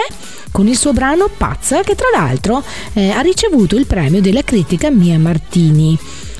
con 0.50 0.66
il 0.66 0.76
suo 0.76 0.92
brano 0.92 1.28
Pazza 1.34 1.82
che 1.82 1.94
tra 1.94 2.08
l'altro 2.12 2.62
eh, 2.92 3.10
ha 3.10 3.20
ricevuto 3.20 3.76
il 3.76 3.86
premio 3.86 4.20
della 4.20 4.42
critica 4.42 4.90
Mia 4.90 5.18
Martini. 5.18 5.98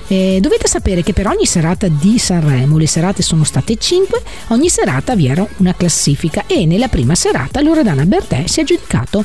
Eh, 0.08 0.38
dovete 0.40 0.66
sapere 0.66 1.04
che 1.04 1.12
per 1.12 1.28
ogni 1.28 1.46
serata 1.46 1.86
di 1.86 2.18
Sanremo, 2.18 2.78
le 2.78 2.88
serate 2.88 3.22
sono 3.22 3.44
state 3.44 3.76
5, 3.76 4.20
ogni 4.48 4.68
serata 4.68 5.14
vi 5.14 5.28
era 5.28 5.46
una 5.58 5.72
classifica 5.72 6.44
e 6.48 6.66
nella 6.66 6.88
prima 6.88 7.14
serata 7.14 7.60
Loredana 7.60 8.04
Bertè 8.04 8.48
si 8.48 8.58
è 8.58 8.62
aggiudicato 8.62 9.24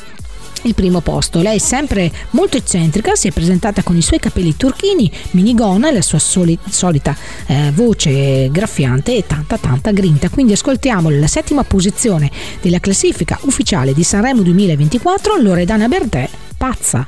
il 0.66 0.74
primo 0.74 1.00
posto. 1.00 1.40
Lei 1.40 1.56
è 1.56 1.60
sempre 1.60 2.10
molto 2.30 2.56
eccentrica, 2.56 3.14
si 3.14 3.28
è 3.28 3.30
presentata 3.30 3.82
con 3.82 3.96
i 3.96 4.02
suoi 4.02 4.18
capelli 4.18 4.56
turchini, 4.56 5.10
minigonna 5.32 5.88
e 5.88 5.92
la 5.92 6.02
sua 6.02 6.18
soli- 6.18 6.58
solita 6.68 7.16
eh, 7.46 7.70
voce 7.72 8.48
graffiante 8.50 9.16
e 9.16 9.26
tanta 9.26 9.58
tanta 9.58 9.92
grinta. 9.92 10.28
Quindi 10.28 10.52
ascoltiamo 10.52 11.08
la 11.10 11.26
settima 11.26 11.64
posizione 11.64 12.30
della 12.60 12.80
classifica 12.80 13.38
ufficiale 13.42 13.94
di 13.94 14.02
Sanremo 14.02 14.42
2024, 14.42 15.36
Loredana 15.36 15.88
Bertè, 15.88 16.28
Pazza. 16.56 17.06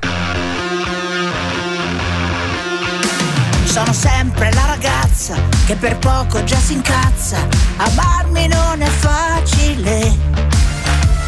Sono 3.64 3.92
sempre 3.92 4.52
la 4.54 4.64
ragazza 4.66 5.36
che 5.66 5.74
per 5.74 5.98
poco 5.98 6.42
già 6.44 6.56
si 6.56 6.72
incazza. 6.72 7.46
Amarmi 7.76 8.48
non 8.48 8.80
è 8.80 8.88
facile 8.88 10.57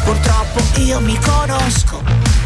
Purtroppo 0.03 0.61
io 0.79 0.99
mi 0.99 1.17
conosco, 1.19 2.01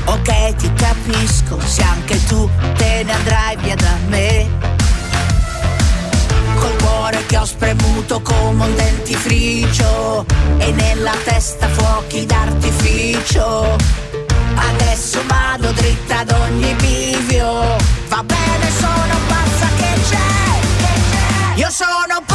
ok 0.05 0.55
ti 0.55 0.71
capisco, 0.73 1.59
se 1.65 1.81
anche 1.83 2.23
tu 2.25 2.49
te 2.75 3.03
ne 3.03 3.13
andrai 3.13 3.57
via 3.57 3.75
da 3.75 3.97
me. 4.07 4.47
Col 6.59 6.75
cuore 6.81 7.25
che 7.25 7.37
ho 7.37 7.45
spremuto 7.45 8.21
come 8.21 8.65
un 8.65 8.75
dentifricio 8.75 10.25
e 10.57 10.71
nella 10.71 11.13
testa 11.23 11.67
fuochi 11.69 12.25
d'artificio. 12.25 13.75
Adesso 14.55 15.19
vado 15.27 15.71
dritta 15.71 16.19
ad 16.19 16.31
ogni 16.31 16.73
bivio, 16.75 17.77
va 18.09 18.23
bene 18.23 18.71
sono 18.77 19.19
pazza 19.27 19.67
che 19.77 20.01
c'è, 20.09 21.55
io 21.55 21.69
sono 21.69 22.21
pazza 22.25 22.34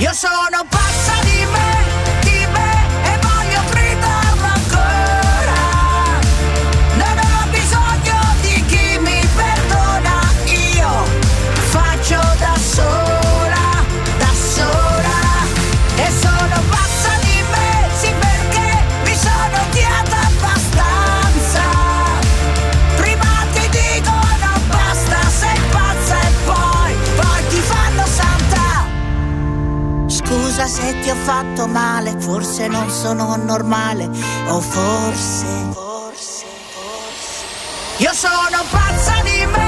Io 0.00 0.12
sono 0.14 0.64
Scusa 30.58 30.66
se 30.66 30.98
ti 31.02 31.08
ho 31.08 31.14
fatto 31.14 31.68
male, 31.68 32.18
forse 32.18 32.66
non 32.66 32.90
sono 32.90 33.36
normale, 33.36 34.10
o 34.48 34.60
forse, 34.60 35.46
forse, 35.72 36.46
forse. 36.72 37.44
Io 37.98 38.12
sono 38.12 38.64
pazza 38.68 39.22
di 39.22 39.46
me, 39.46 39.67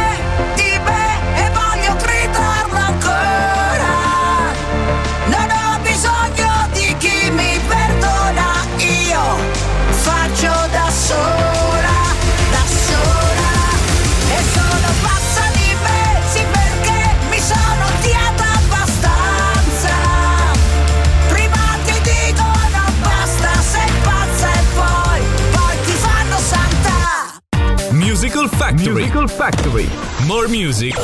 Musical 28.94 29.29
Factory. 29.29 29.88
More 30.26 30.48
music, 30.48 30.94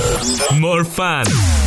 more 0.58 0.82
fun. 0.82 1.65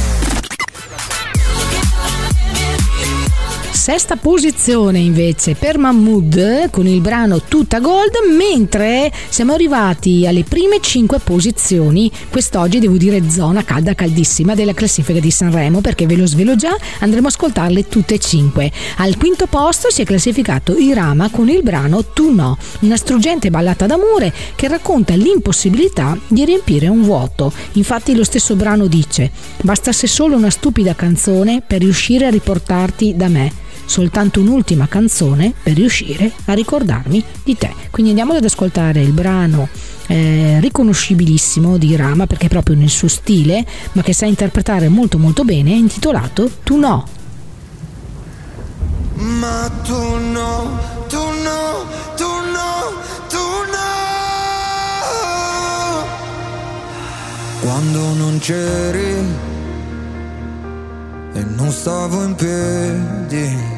Sesta 3.91 4.17
posizione 4.17 4.99
invece 4.99 5.56
per 5.56 5.80
Mahmood 5.80 6.69
con 6.69 6.86
il 6.86 7.02
brano 7.02 7.41
Tutta 7.41 7.80
Gold, 7.80 8.17
mentre 8.38 9.12
siamo 9.30 9.54
arrivati 9.54 10.28
alle 10.28 10.43
prime 10.43 10.78
5 10.80 11.17
posizioni. 11.17 12.12
Quest'oggi 12.30 12.78
devo 12.78 12.97
dire 12.97 13.28
zona 13.32 13.63
calda 13.63 13.95
caldissima 13.95 14.54
della 14.54 14.75
classifica 14.75 15.19
di 15.19 15.32
Sanremo 15.32 15.82
perché 15.82 16.06
ve 16.06 16.17
lo 16.17 16.28
svelo 16.28 16.56
già, 16.56 16.78
andremo 16.99 17.25
a 17.25 17.30
ascoltarle 17.30 17.88
tutte 17.88 18.13
e 18.13 18.19
5. 18.19 18.71
Al 18.97 19.17
quinto 19.17 19.47
posto 19.47 19.89
si 19.89 20.04
è 20.04 20.06
classificato 20.06 20.78
Irama 20.78 21.32
con 21.32 21.49
il 21.49 21.63
brano 21.63 22.06
Tu 22.06 22.32
no, 22.32 22.60
una 22.82 22.95
struggente 22.95 23.49
ballata 23.49 23.88
d'amore 23.88 24.32
che 24.54 24.67
racconta 24.67 25.15
l'impossibilità 25.15 26.15
di 26.28 26.45
riempire 26.45 26.88
un 26.89 27.02
vuoto. 27.02 27.52
Infatti 27.71 28.15
lo 28.15 28.23
stesso 28.23 28.56
brano 28.56 28.86
dice: 28.86 29.32
Bastasse 29.63 30.06
solo 30.06 30.36
una 30.36 30.52
stupida 30.52 30.93
canzone 30.93 31.63
per 31.65 31.80
riuscire 31.80 32.28
a 32.28 32.30
riportarti 32.30 33.15
da 33.15 33.28
me 33.30 33.67
soltanto 33.89 34.39
un'ultima 34.39 34.88
canzone 34.88 35.52
per 35.63 35.73
riuscire 35.73 36.32
a 36.45 36.54
ricordarmi 36.54 37.23
di 37.43 37.58
te. 37.58 37.73
Quindi 37.89 38.12
andiamo 38.12 38.34
ad 38.34 38.45
ascoltare 38.45 39.02
il 39.02 39.13
brano 39.13 39.67
eh, 40.06 40.60
riconoscibilissimo 40.60 41.78
di 41.78 41.95
Rama 41.95 42.28
perché 42.28 42.45
è 42.45 42.49
proprio 42.49 42.75
nel 42.75 42.89
suo 42.89 43.08
stile, 43.08 43.65
ma 43.93 44.04
che 44.04 44.13
sa 44.13 44.28
interpretare 44.28 44.89
molto 44.89 45.17
molto 45.17 45.43
bene, 45.43 45.71
intitolato 45.71 46.52
Tu 46.63 46.78
no. 46.78 47.08
Ma 49.15 49.69
tu 49.84 49.93
no, 49.93 50.80
tu 51.08 51.17
no, 51.17 51.86
tu 52.15 52.25
no, 52.25 52.93
tu 53.28 53.38
no. 53.73 53.88
Quando 57.62 58.13
non 58.13 58.38
c'eri 58.39 59.47
e 61.34 61.43
non 61.56 61.71
stavo 61.71 62.23
in 62.23 62.36
piedi 62.36 63.78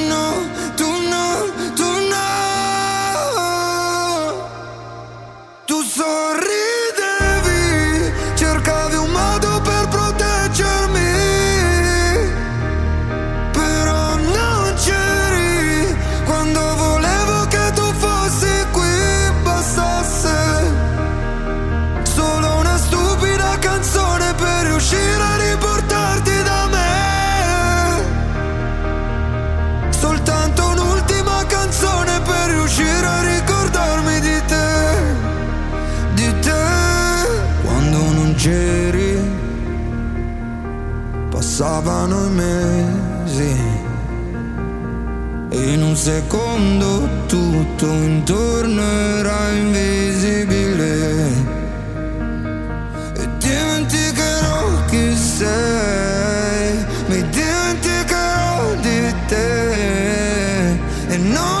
secondo 46.01 47.07
tutto 47.27 47.85
intorno 47.85 48.81
era 48.81 49.51
invisibile. 49.51 51.27
E 53.21 53.29
dimenticherò 53.37 54.85
chi 54.89 55.15
sei, 55.15 56.85
mi 57.05 57.29
dimenticherò 57.29 58.73
di 58.81 59.13
te. 59.27 60.71
E 61.07 61.17
non 61.17 61.60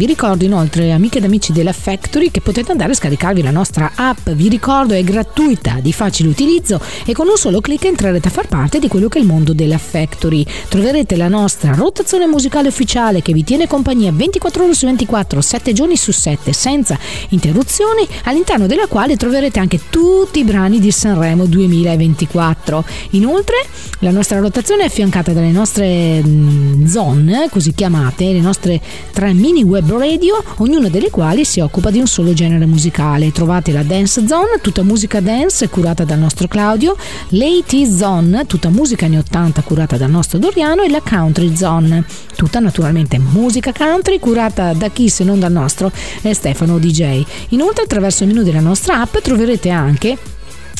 Vi 0.00 0.06
ricordo 0.06 0.46
inoltre, 0.46 0.92
amiche 0.92 1.18
ed 1.18 1.24
amici 1.24 1.52
della 1.52 1.74
Factory, 1.74 2.30
che 2.30 2.40
potete 2.40 2.72
andare 2.72 2.92
a 2.92 2.94
scaricarvi 2.94 3.42
la 3.42 3.50
nostra 3.50 3.92
app. 3.94 4.30
Vi 4.30 4.48
ricordo 4.48 4.94
è 4.94 5.04
gratuita, 5.04 5.76
di 5.82 5.92
facile 5.92 6.30
utilizzo 6.30 6.80
e 7.04 7.12
con 7.12 7.28
un 7.28 7.36
solo 7.36 7.60
clic 7.60 7.84
entrerete 7.84 8.28
a 8.28 8.30
far 8.30 8.48
parte 8.48 8.78
di 8.78 8.88
quello 8.88 9.08
che 9.08 9.18
è 9.18 9.20
il 9.20 9.26
mondo 9.26 9.52
della 9.52 9.76
Factory. 9.76 10.42
Troverete 10.70 11.16
la 11.16 11.28
nostra 11.28 11.74
rotazione 11.74 12.26
musicale 12.26 12.68
ufficiale 12.68 13.20
che 13.20 13.34
vi 13.34 13.44
tiene 13.44 13.66
compagnia 13.66 14.10
24 14.10 14.64
ore 14.64 14.72
su 14.72 14.86
24, 14.86 15.38
7 15.42 15.72
giorni 15.74 15.98
su 15.98 16.12
7, 16.12 16.50
senza 16.54 16.98
interruzioni, 17.28 18.08
all'interno 18.24 18.66
della 18.66 18.86
quale 18.86 19.18
troverete 19.18 19.60
anche 19.60 19.80
tutti 19.90 20.38
i 20.38 20.44
brani 20.44 20.80
di 20.80 20.90
Sanremo 20.90 21.44
2024. 21.44 22.84
Inoltre, 23.10 23.66
la 23.98 24.12
nostra 24.12 24.38
rotazione 24.38 24.84
è 24.84 24.86
affiancata 24.86 25.34
dalle 25.34 25.50
nostre 25.50 26.22
mm, 26.26 26.86
zone, 26.86 27.48
così 27.50 27.74
chiamate, 27.74 28.32
le 28.32 28.40
nostre 28.40 28.80
tre 29.12 29.34
mini 29.34 29.62
web 29.62 29.88
web 29.90 29.98
radio, 29.98 30.42
ognuna 30.58 30.88
delle 30.88 31.10
quali 31.10 31.44
si 31.44 31.60
occupa 31.60 31.90
di 31.90 31.98
un 31.98 32.06
solo 32.06 32.32
genere 32.32 32.66
musicale. 32.66 33.32
Trovate 33.32 33.72
la 33.72 33.82
Dance 33.82 34.26
Zone, 34.26 34.60
tutta 34.60 34.82
musica 34.82 35.20
dance 35.20 35.68
curata 35.68 36.04
dal 36.04 36.18
nostro 36.18 36.46
Claudio, 36.46 36.96
l'AT 37.30 37.84
Zone, 37.86 38.46
tutta 38.46 38.68
musica 38.68 39.06
anni 39.06 39.18
80 39.18 39.62
curata 39.62 39.96
dal 39.96 40.10
nostro 40.10 40.38
Doriano 40.38 40.82
e 40.82 40.90
la 40.90 41.00
Country 41.00 41.56
Zone, 41.56 42.04
tutta 42.36 42.60
naturalmente 42.60 43.18
musica 43.18 43.72
country 43.72 44.18
curata 44.18 44.72
da 44.72 44.88
chi 44.90 45.08
se 45.08 45.24
non 45.24 45.38
dal 45.40 45.52
nostro 45.52 45.90
Stefano 46.30 46.78
DJ. 46.78 47.24
Inoltre 47.48 47.84
attraverso 47.84 48.22
il 48.22 48.30
menu 48.30 48.42
della 48.42 48.60
nostra 48.60 49.00
app 49.00 49.16
troverete 49.18 49.70
anche 49.70 50.16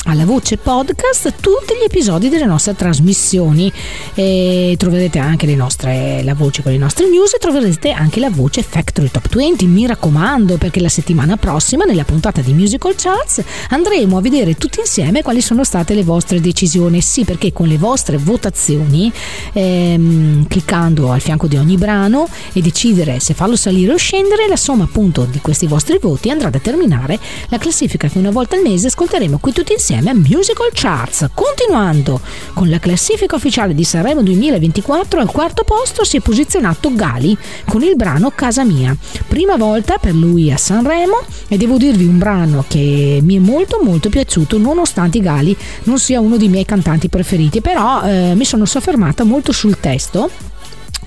alla 0.05 0.25
voce 0.25 0.57
podcast 0.57 1.35
tutti 1.39 1.73
gli 1.79 1.83
episodi 1.83 2.29
delle 2.29 2.45
nostre 2.45 2.75
trasmissioni. 2.75 3.71
E 4.13 4.75
troverete 4.77 5.19
anche 5.19 5.45
le 5.45 5.55
nostre, 5.55 6.21
la 6.23 6.33
voce 6.33 6.63
con 6.63 6.71
le 6.71 6.77
nostre 6.77 7.07
news 7.07 7.33
e 7.33 7.37
troverete 7.37 7.91
anche 7.91 8.19
la 8.19 8.29
voce 8.29 8.63
Factory 8.63 9.09
Top 9.09 9.27
20 9.33 9.65
mi 9.67 9.85
raccomando 9.85 10.57
perché 10.57 10.79
la 10.79 10.89
settimana 10.89 11.37
prossima 11.37 11.85
nella 11.85 12.03
puntata 12.03 12.41
di 12.41 12.53
Musical 12.53 12.95
Charts 12.95 13.43
andremo 13.69 14.17
a 14.17 14.21
vedere 14.21 14.55
tutti 14.55 14.79
insieme 14.79 15.21
quali 15.21 15.41
sono 15.41 15.63
state 15.63 15.93
le 15.93 16.03
vostre 16.03 16.41
decisioni. 16.41 17.01
Sì 17.01 17.23
perché 17.23 17.53
con 17.53 17.67
le 17.67 17.77
vostre 17.77 18.17
votazioni 18.17 19.11
ehm, 19.53 20.30
cliccando 20.47 21.11
al 21.11 21.21
fianco 21.21 21.47
di 21.47 21.57
ogni 21.57 21.77
brano 21.77 22.27
e 22.53 22.61
decidere 22.61 23.19
se 23.19 23.33
farlo 23.33 23.55
salire 23.55 23.93
o 23.93 23.97
scendere 23.97 24.47
la 24.47 24.55
somma 24.55 24.83
appunto 24.83 25.25
di 25.25 25.39
questi 25.39 25.67
vostri 25.67 25.97
voti 25.99 26.29
andrà 26.29 26.47
a 26.47 26.51
determinare 26.51 27.19
la 27.49 27.57
classifica 27.57 28.07
che 28.07 28.17
una 28.17 28.31
volta 28.31 28.55
al 28.55 28.61
mese 28.61 28.87
ascolteremo 28.87 29.37
qui 29.39 29.51
tutti 29.51 29.73
insieme 29.73 30.09
a 30.09 30.13
Musical 30.13 30.69
Charts. 30.73 31.29
Continuando 31.33 32.19
con 32.53 32.69
la 32.69 32.79
classifica 32.79 33.35
ufficiale 33.35 33.73
di 33.73 33.83
Sanremo 33.83 34.21
2024, 34.21 35.19
al 35.19 35.29
quarto 35.29 35.63
posto 35.63 36.03
si 36.03 36.17
è 36.17 36.19
posizionato 36.19 36.93
Gali 36.93 37.37
con 37.65 37.81
il 37.83 37.95
brano 37.95 38.31
Casa 38.31 38.63
Mia. 38.63 38.95
Prima 39.27 39.55
volta 39.57 39.97
per 39.97 40.13
lui 40.13 40.51
a 40.51 40.57
Sanremo 40.57 41.21
e 41.47 41.57
devo 41.57 41.77
dirvi 41.77 42.05
un 42.05 42.17
brano 42.17 42.65
che 42.67 43.19
mi 43.21 43.35
è 43.35 43.39
molto 43.39 43.79
molto 43.83 44.09
piaciuto 44.09 44.57
nonostante 44.57 45.19
Gali 45.19 45.55
non 45.83 45.99
sia 45.99 46.19
uno 46.19 46.37
dei 46.37 46.49
miei 46.49 46.65
cantanti 46.65 47.09
preferiti, 47.09 47.61
però 47.61 48.01
eh, 48.03 48.33
mi 48.35 48.45
sono 48.45 48.65
soffermata 48.65 49.23
molto 49.23 49.51
sul 49.51 49.79
testo 49.79 50.29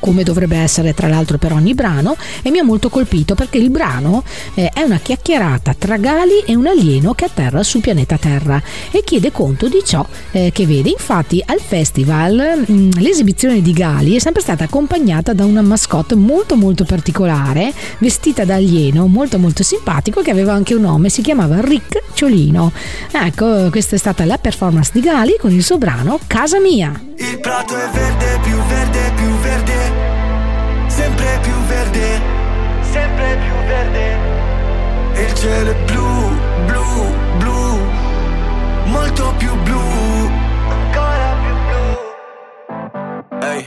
come 0.05 0.23
dovrebbe 0.23 0.59
essere 0.59 0.93
tra 0.93 1.09
l'altro 1.09 1.39
per 1.39 1.55
ogni 1.55 1.73
brano 1.73 2.15
e 2.43 2.51
mi 2.51 2.59
ha 2.59 2.63
molto 2.63 2.91
colpito 2.91 3.35
perché 3.35 3.57
il 3.57 3.71
brano 3.71 4.23
eh, 4.53 4.69
è 4.69 4.83
una 4.83 4.99
chiacchierata 4.99 5.75
tra 5.79 5.97
Gali 5.97 6.41
e 6.45 6.55
un 6.55 6.67
alieno 6.67 7.15
che 7.15 7.25
atterra 7.25 7.63
sul 7.63 7.81
pianeta 7.81 8.19
Terra 8.19 8.63
e 8.91 9.03
chiede 9.03 9.33
conto 9.33 9.67
di 9.67 9.81
ciò 9.83 10.07
eh, 10.33 10.51
che 10.53 10.67
vede. 10.67 10.91
Infatti 10.91 11.43
al 11.47 11.59
festival 11.59 12.65
mh, 12.67 12.71
mm, 12.71 12.91
l'esibizione 12.99 13.63
di 13.63 13.73
Gali 13.73 14.15
è 14.15 14.19
sempre 14.19 14.43
stata 14.43 14.65
accompagnata 14.65 15.33
da 15.33 15.47
una 15.47 15.63
mascotte 15.63 16.15
molto 16.15 16.55
molto 16.55 16.85
particolare, 16.85 17.73
vestita 17.97 18.45
da 18.45 18.57
alieno, 18.57 19.07
molto 19.07 19.39
molto 19.39 19.63
simpatico 19.63 20.21
che 20.21 20.31
aveva 20.31 20.53
anche 20.53 20.75
un 20.75 20.83
nome, 20.83 21.09
si 21.09 21.23
chiamava 21.23 21.63
Rick 21.63 22.03
Ciolino. 22.13 22.73
Ecco, 23.11 23.71
questa 23.71 23.97
è 23.97 23.99
stata 23.99 24.27
la 24.27 24.37
performance 24.37 24.91
di 24.93 25.01
Gali 25.01 25.37
con 25.41 25.51
il 25.51 25.65
suo 25.65 25.79
brano 25.79 26.21
Casa 26.27 26.61
Mia. 26.61 26.93
Il 27.17 27.39
prato 27.41 27.77
è 27.77 27.89
verde, 27.91 28.39
più 28.43 28.57
verde, 28.57 29.13
più 29.15 29.31
verde. 29.39 29.93
Sempre 30.89 31.39
più 31.43 31.55
verde, 31.67 32.21
sempre 32.81 33.37
più 33.37 33.55
verde. 33.67 34.19
E 35.15 35.23
il 35.23 35.35
cielo 35.35 35.71
è 35.71 35.75
blu, 35.85 36.37
blu, 36.67 37.15
blu, 37.39 37.79
molto 38.87 39.35
più 39.39 39.55
blu, 39.63 39.81
ancora 40.69 41.37
più 41.43 41.55
blu. 41.67 41.83
Ehi, 43.43 43.59
hey, 43.59 43.67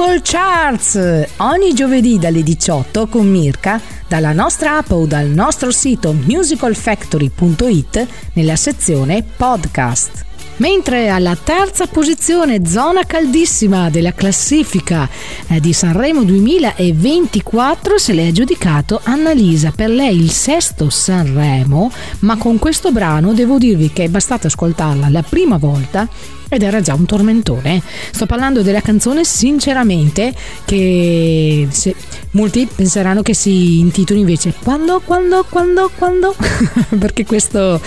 Musical 0.00 0.22
Charts 0.22 1.26
ogni 1.36 1.74
giovedì 1.74 2.18
dalle 2.18 2.42
18 2.42 3.06
con 3.06 3.28
Mirka 3.28 3.78
dalla 4.08 4.32
nostra 4.32 4.78
app 4.78 4.92
o 4.92 5.04
dal 5.04 5.26
nostro 5.26 5.70
sito 5.70 6.14
musicalfactory.it 6.14 8.06
nella 8.32 8.56
sezione 8.56 9.22
podcast. 9.22 10.24
Mentre 10.56 11.10
alla 11.10 11.36
terza 11.36 11.86
posizione, 11.86 12.66
zona 12.66 13.04
caldissima 13.04 13.90
della 13.90 14.14
classifica 14.14 15.06
eh, 15.48 15.60
di 15.60 15.74
Sanremo 15.74 16.24
2024, 16.24 17.98
se 17.98 18.14
l'è 18.14 18.28
aggiudicato 18.28 19.00
Annalisa. 19.04 19.70
Per 19.70 19.90
lei 19.90 20.18
il 20.18 20.30
sesto 20.30 20.88
Sanremo, 20.88 21.92
ma 22.20 22.38
con 22.38 22.58
questo 22.58 22.90
brano 22.90 23.34
devo 23.34 23.58
dirvi 23.58 23.92
che 23.92 24.04
è 24.04 24.08
bastato 24.08 24.46
ascoltarla 24.46 25.10
la 25.10 25.22
prima 25.22 25.58
volta 25.58 26.08
ed 26.50 26.62
era 26.62 26.82
già 26.82 26.92
un 26.92 27.06
tormentone. 27.06 27.80
Sto 28.10 28.26
parlando 28.26 28.60
della 28.62 28.82
canzone 28.82 29.24
Sinceramente, 29.24 30.34
che 30.64 31.66
se, 31.70 31.94
molti 32.32 32.68
penseranno 32.72 33.22
che 33.22 33.32
si 33.32 33.78
intitoli 33.78 34.20
invece 34.20 34.52
Quando, 34.62 35.00
quando, 35.00 35.46
quando, 35.48 35.90
quando, 35.96 36.34
perché 36.98 37.24
questo, 37.24 37.80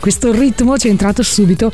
questo 0.00 0.32
ritmo 0.32 0.76
ci 0.78 0.88
è 0.88 0.90
entrato 0.90 1.22
subito 1.22 1.70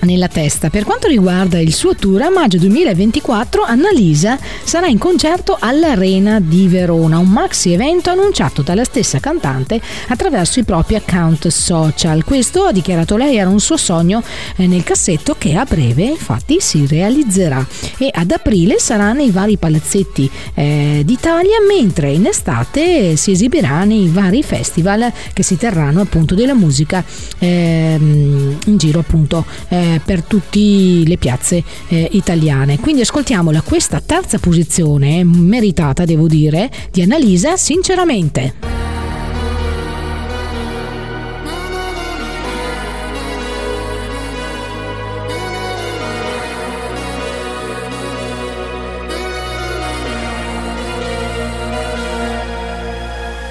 nella 0.00 0.28
testa. 0.28 0.70
Per 0.70 0.84
quanto 0.84 1.08
riguarda 1.08 1.58
il 1.58 1.74
suo 1.74 1.94
tour, 1.94 2.22
a 2.22 2.30
maggio 2.30 2.58
2024 2.58 3.62
Annalisa 3.62 4.38
sarà 4.62 4.86
in 4.86 4.98
concerto 4.98 5.56
all'Arena 5.58 6.40
di 6.40 6.68
Verona, 6.68 7.18
un 7.18 7.28
maxi 7.28 7.72
evento 7.72 8.10
annunciato 8.10 8.62
dalla 8.62 8.84
stessa 8.84 9.18
cantante 9.18 9.80
attraverso 10.08 10.60
i 10.60 10.64
propri 10.64 10.94
account 10.94 11.48
social. 11.48 12.24
Questo, 12.24 12.64
ha 12.64 12.72
dichiarato 12.72 13.16
lei, 13.16 13.36
era 13.36 13.48
un 13.48 13.60
suo 13.60 13.76
sogno 13.76 14.22
eh, 14.56 14.66
nel 14.66 14.82
cassetto 14.82 15.34
che 15.38 15.54
a 15.54 15.64
breve 15.64 16.04
infatti 16.04 16.60
si 16.60 16.86
realizzerà 16.86 17.66
e 17.98 18.10
ad 18.12 18.30
aprile 18.30 18.78
sarà 18.78 19.12
nei 19.12 19.30
vari 19.30 19.56
palazzetti 19.56 20.30
eh, 20.54 21.02
d'Italia 21.04 21.56
mentre 21.66 22.10
in 22.12 22.26
estate 22.26 23.16
si 23.16 23.32
esibirà 23.32 23.84
nei 23.84 24.08
vari 24.08 24.42
festival 24.42 25.12
che 25.32 25.42
si 25.42 25.56
terranno 25.56 26.00
appunto 26.00 26.34
della 26.34 26.54
musica 26.54 27.04
eh, 27.38 27.96
in 27.98 28.76
giro 28.76 29.00
appunto 29.00 29.44
eh, 29.68 29.89
per 29.98 30.22
tutte 30.22 30.58
le 30.60 31.16
piazze 31.18 31.62
eh, 31.88 32.08
italiane. 32.12 32.78
Quindi 32.78 33.02
ascoltiamola 33.02 33.62
questa 33.62 34.00
terza 34.04 34.38
posizione, 34.38 35.24
meritata 35.24 36.04
devo 36.04 36.28
dire, 36.28 36.70
di 36.90 37.02
Annalisa 37.02 37.56
sinceramente. 37.56 38.54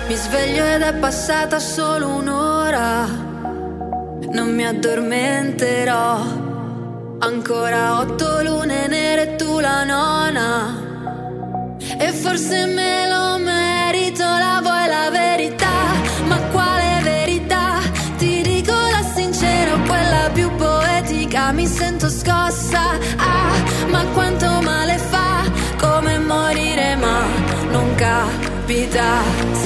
Mi 0.07 0.15
sveglio 0.15 0.65
ed 0.65 0.81
è 0.81 0.93
passata 0.95 1.59
solo 1.59 2.07
un'ora 2.07 3.28
non 4.31 4.53
mi 4.53 4.65
addormenterò. 4.65 6.47
Ancora 7.19 7.99
otto 7.99 8.41
lune 8.43 8.87
nere 8.87 9.33
e 9.33 9.35
tu 9.35 9.59
la 9.59 9.83
nona. 9.83 10.87
E 11.97 12.11
forse 12.11 12.65
me 12.65 13.07
lo 13.07 13.37
merito, 13.37 14.23
la 14.23 14.59
vuoi 14.61 14.87
la 14.87 15.09
verità? 15.09 15.77
Ma 16.27 16.37
quale 16.51 17.01
verità? 17.03 17.79
Ti 18.17 18.41
dico 18.41 18.71
la 18.71 19.03
sincera, 19.13 19.77
quella 19.87 20.29
più 20.33 20.49
poetica. 20.55 21.51
Mi 21.51 21.65
sento 21.65 22.09
scossa, 22.09 22.81
ah, 23.17 23.87
ma 23.89 24.05
quanto 24.13 24.47
male 24.61 24.97
fa? 24.97 25.43
Come 25.77 26.19
morire, 26.19 26.95
ma 26.95 27.23
non 27.71 27.95
capita. 27.95 29.58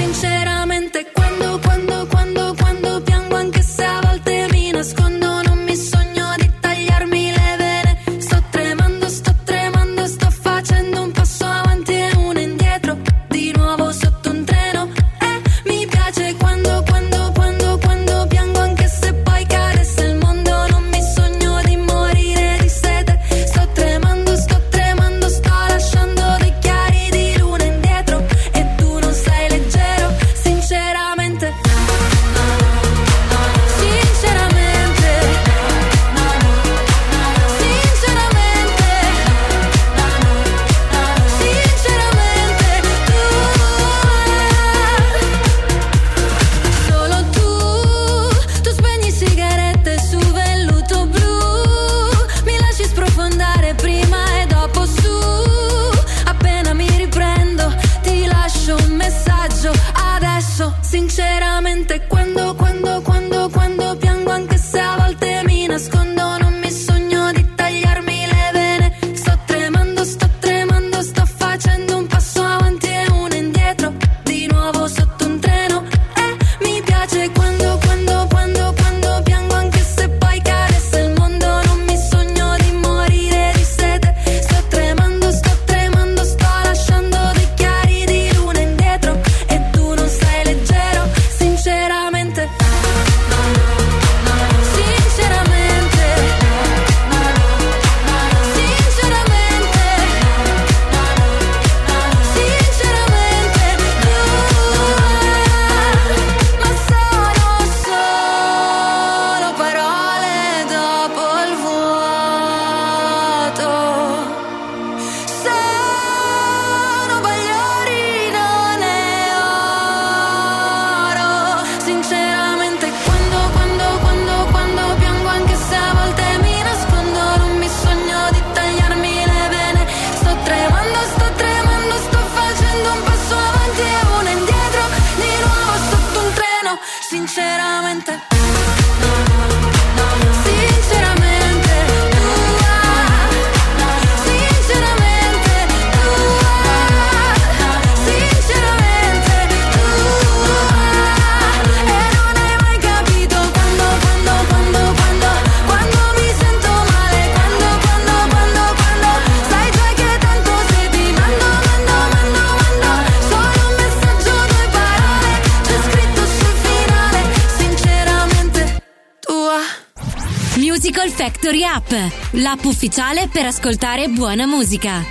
L'app 172.32 172.64
ufficiale 172.66 173.28
per 173.32 173.46
ascoltare 173.46 174.08
buona 174.08 174.46
musica. 174.46 175.04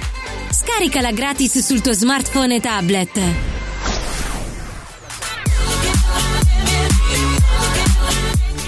Scaricala 0.51 1.13
gratis 1.13 1.59
sul 1.59 1.81
tuo 1.81 1.93
smartphone 1.93 2.57
e 2.57 2.61
tablet. 2.61 3.21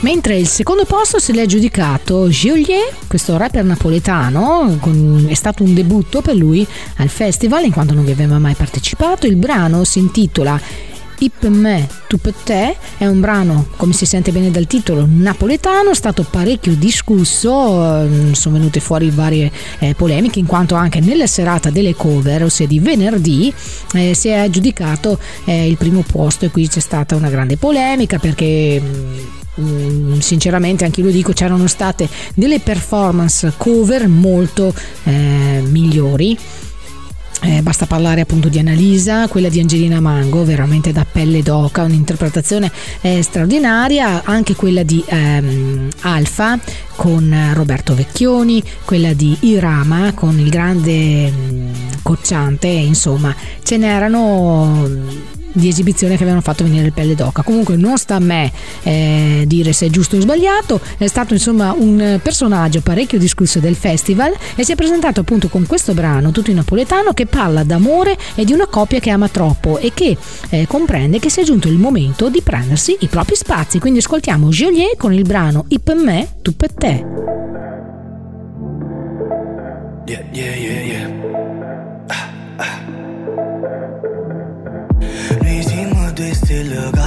Mentre 0.01 0.37
il 0.37 0.47
secondo 0.47 0.85
posto 0.85 1.19
se 1.19 1.33
l'è 1.33 1.47
giudicato 1.47 2.29
Giolier, 2.29 2.95
questo 3.07 3.39
rapper 3.39 3.65
napoletano, 3.65 4.77
con, 4.79 5.27
è 5.29 5.35
stato 5.35 5.63
un 5.63 5.73
debutto 5.73 6.21
per 6.21 6.35
lui 6.35 6.67
al 6.97 7.09
festival 7.09 7.65
in 7.65 7.73
quanto 7.73 7.95
non 7.95 8.05
vi 8.05 8.11
aveva 8.11 8.39
mai 8.39 8.55
partecipato. 8.55 9.27
Il 9.27 9.37
brano 9.37 9.85
si 9.85 9.99
intitola 10.01 10.61
Ip 11.25 11.47
me 11.47 11.89
tu 12.07 12.19
per 12.19 12.35
te 12.35 12.77
è 12.99 13.07
un 13.07 13.19
brano, 13.19 13.69
come 13.77 13.95
si 13.95 14.05
sente 14.05 14.31
bene 14.31 14.51
dal 14.51 14.67
titolo, 14.67 15.07
napoletano, 15.09 15.91
è 15.91 15.95
stato 15.95 16.23
parecchio 16.29 16.75
discusso, 16.75 18.03
eh, 18.03 18.35
sono 18.35 18.59
venute 18.59 18.79
fuori 18.79 19.09
varie 19.09 19.51
eh, 19.79 19.95
polemiche 19.95 20.39
in 20.39 20.45
quanto 20.45 20.75
anche 20.75 21.01
nella 21.01 21.27
serata 21.27 21.71
delle 21.71 21.95
cover, 21.95 22.45
ossia 22.45 22.67
di 22.67 22.79
venerdì, 22.79 23.51
eh, 23.95 24.13
si 24.15 24.29
è 24.29 24.35
aggiudicato 24.35 25.19
eh, 25.47 25.67
il 25.67 25.79
primo 25.79 26.03
posto 26.03 26.45
e 26.45 26.51
qui 26.51 26.69
c'è 26.69 26.81
stata 26.81 27.17
una 27.17 27.31
grande 27.31 27.57
polemica 27.57 28.19
perché 28.19 28.83
mm, 28.85 29.43
Mm, 29.61 30.19
sinceramente 30.19 30.85
anche 30.85 30.99
io 30.99 31.07
lo 31.07 31.13
dico 31.13 31.33
c'erano 31.33 31.69
state 31.69 32.09
delle 32.35 32.59
performance 32.59 33.53
cover 33.57 34.09
molto 34.09 34.75
eh, 35.05 35.63
migliori 35.65 36.37
eh, 37.45 37.61
basta 37.61 37.85
parlare 37.85 38.23
appunto 38.23 38.49
di 38.49 38.59
Annalisa, 38.59 39.29
quella 39.29 39.51
di 39.51 39.61
Angelina 39.61 40.01
Mango, 40.01 40.45
veramente 40.45 40.93
da 40.93 41.05
pelle 41.05 41.43
d'oca, 41.43 41.83
un'interpretazione 41.83 42.73
eh, 43.03 43.23
straordinaria, 43.23 44.23
anche 44.25 44.55
quella 44.55 44.83
di 44.83 45.05
ehm, 45.07 45.89
Alfa 46.01 46.59
con 46.97 47.51
Roberto 47.53 47.95
Vecchioni, 47.95 48.63
quella 48.85 49.13
di 49.13 49.37
Irama 49.41 50.13
con 50.15 50.39
il 50.39 50.49
grande 50.49 51.31
mh, 51.31 51.55
mm, 51.55 51.73
Cocciante, 52.03 52.69
insomma 52.69 53.35
ce 53.63 53.77
n'erano 53.77 54.89
di 55.55 55.69
esibizione 55.69 56.17
che 56.17 56.23
avevano 56.23 56.43
fatto 56.43 56.65
venire 56.65 56.87
il 56.87 56.93
pelle 56.93 57.15
d'oca. 57.15 57.43
Comunque 57.43 57.77
non 57.77 57.97
sta 57.97 58.17
a 58.17 58.21
me 58.21 58.53
eh, 58.83 59.45
dire 59.47 59.73
se 59.73 59.87
è 59.87 59.91
giusto 59.91 60.17
o 60.17 60.21
sbagliato, 60.21 60.81
è 60.99 61.07
stato 61.07 61.33
insomma 61.33 61.73
un 61.73 62.21
personaggio 62.23 62.81
parecchio 62.81 63.19
discusso 63.19 63.61
del 63.61 63.75
festival 63.75 64.35
e 64.55 64.65
si 64.65 64.73
è 64.73 64.75
presentato 64.75 65.21
appunto 65.21 65.49
con 65.49 65.67
questo 65.67 65.95
brano 65.95 66.31
tutto 66.31 66.51
in 66.51 66.57
napoletano 66.57 67.13
che 67.13 67.27
parla 67.27 67.63
d'amore 67.63 68.19
e 68.35 68.45
di 68.45 68.53
una 68.53 68.67
coppia 68.67 69.01
che 69.01 69.11
ama 69.11 69.29
troppo 69.29 69.79
e 69.79 69.93
che 69.95 70.17
eh, 70.51 70.67
comprende 70.67 71.19
che 71.19 71.31
sia 71.31 71.43
giunto 71.43 71.69
il 71.69 71.79
momento 71.79 72.29
di 72.29 72.43
prendersi 72.43 72.97
i 73.01 73.07
propri 73.07 73.37
spazi. 73.37 73.79
Quindi 73.79 74.01
ascoltiamo 74.01 74.49
Joliet 74.49 74.97
con 74.97 75.13
il 75.13 75.23
brano 75.23 75.65
I 75.69 75.81
per 75.81 75.97
me, 75.97 76.29
tu 76.43 76.55
per 76.57 76.73
te. 76.73 77.05
Yeah, 80.07 80.23
yeah, 80.33 80.55
yeah, 80.55 81.14
Lừa. 86.63 87.04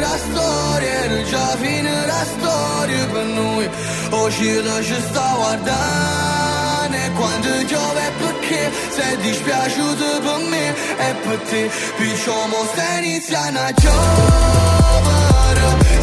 Della 0.00 0.16
storia 0.16 0.88
era 1.04 1.22
già 1.24 1.56
fine 1.60 2.06
la 2.06 2.24
storia 2.24 3.06
per 3.06 3.24
noi. 3.24 3.68
O 4.10 4.30
cielo 4.30 4.82
ci 4.82 4.94
sta 5.08 5.32
guardando 5.36 6.96
e 6.96 7.10
quando 7.12 7.48
piove 7.66 8.12
perché? 8.18 8.70
Sei 8.90 9.16
dispiaciuto 9.18 10.20
per 10.20 10.38
me 10.48 10.68
e 11.08 11.14
per 11.22 11.38
te. 11.48 11.70
Perciò 11.96 12.46
mo 12.46 12.64
sta 12.72 12.98
iniziando 12.98 13.60
a 13.60 13.72
giovere 13.72 14.90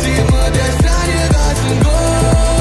siamo 0.02 0.50
dei 0.50 0.72
strani 0.78 1.12
che 1.12 2.57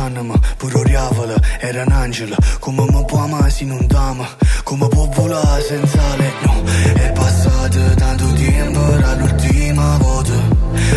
abbracciandomi 0.00 0.32
Pure 0.56 0.78
oriavola, 0.78 1.34
era 1.58 1.82
un 1.84 1.92
angelo. 1.92 2.36
Come 2.58 2.84
mi 2.90 3.04
può 3.04 3.18
amare 3.18 3.50
se 3.50 3.64
non 3.64 3.86
t'ama 3.86 4.26
Come 4.62 4.88
può 4.88 5.06
volare 5.06 5.62
senza 5.62 6.16
lei 6.16 6.32
No, 6.42 6.62
è 6.94 7.12
passato 7.12 7.94
tanto 7.96 8.32
tempo 8.32 8.92
Era 8.92 9.14
l'ultima 9.14 9.96
volta. 9.98 10.32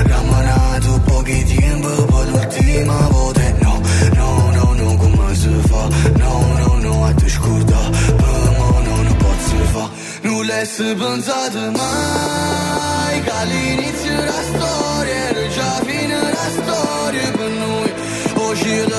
Rammanato 0.04 1.02
pochi 1.06 1.44
tempo 1.44 1.88
Poi 2.06 2.30
l'ultima 2.30 3.08
volta. 3.10 3.42
No, 3.60 3.82
no, 4.16 4.52
no, 4.52 4.74
no, 4.74 4.98
come 4.98 5.36
si 5.36 5.50
fa? 5.68 5.88
No, 6.18 6.56
no, 6.58 6.78
no, 6.80 7.06
a 7.06 7.14
te 7.14 7.30
scorda 7.30 7.92
fa 9.74 9.90
Nulla 10.22 10.60
è 10.60 10.68
pensato 10.96 11.60
mai 11.72 13.22
Che 13.24 13.32
all'inizio 13.32 14.33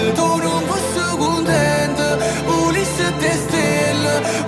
그토록 0.00 0.64
무수군된 0.64 1.94
듯 1.94 2.20
우리 2.48 2.82
스테스텔 2.84 3.96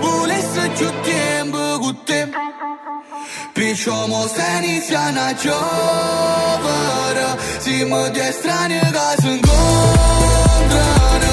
우리 0.01 0.41
스추템 0.41 1.51
부구템 1.51 2.31
Причем 3.53 4.11
останется 4.11 5.11
на 5.11 5.35
човара 5.35 7.37
Зима 7.63 8.09
где 8.09 8.33
страны 8.33 8.81
газын 8.91 9.39
гондрана 9.45 11.32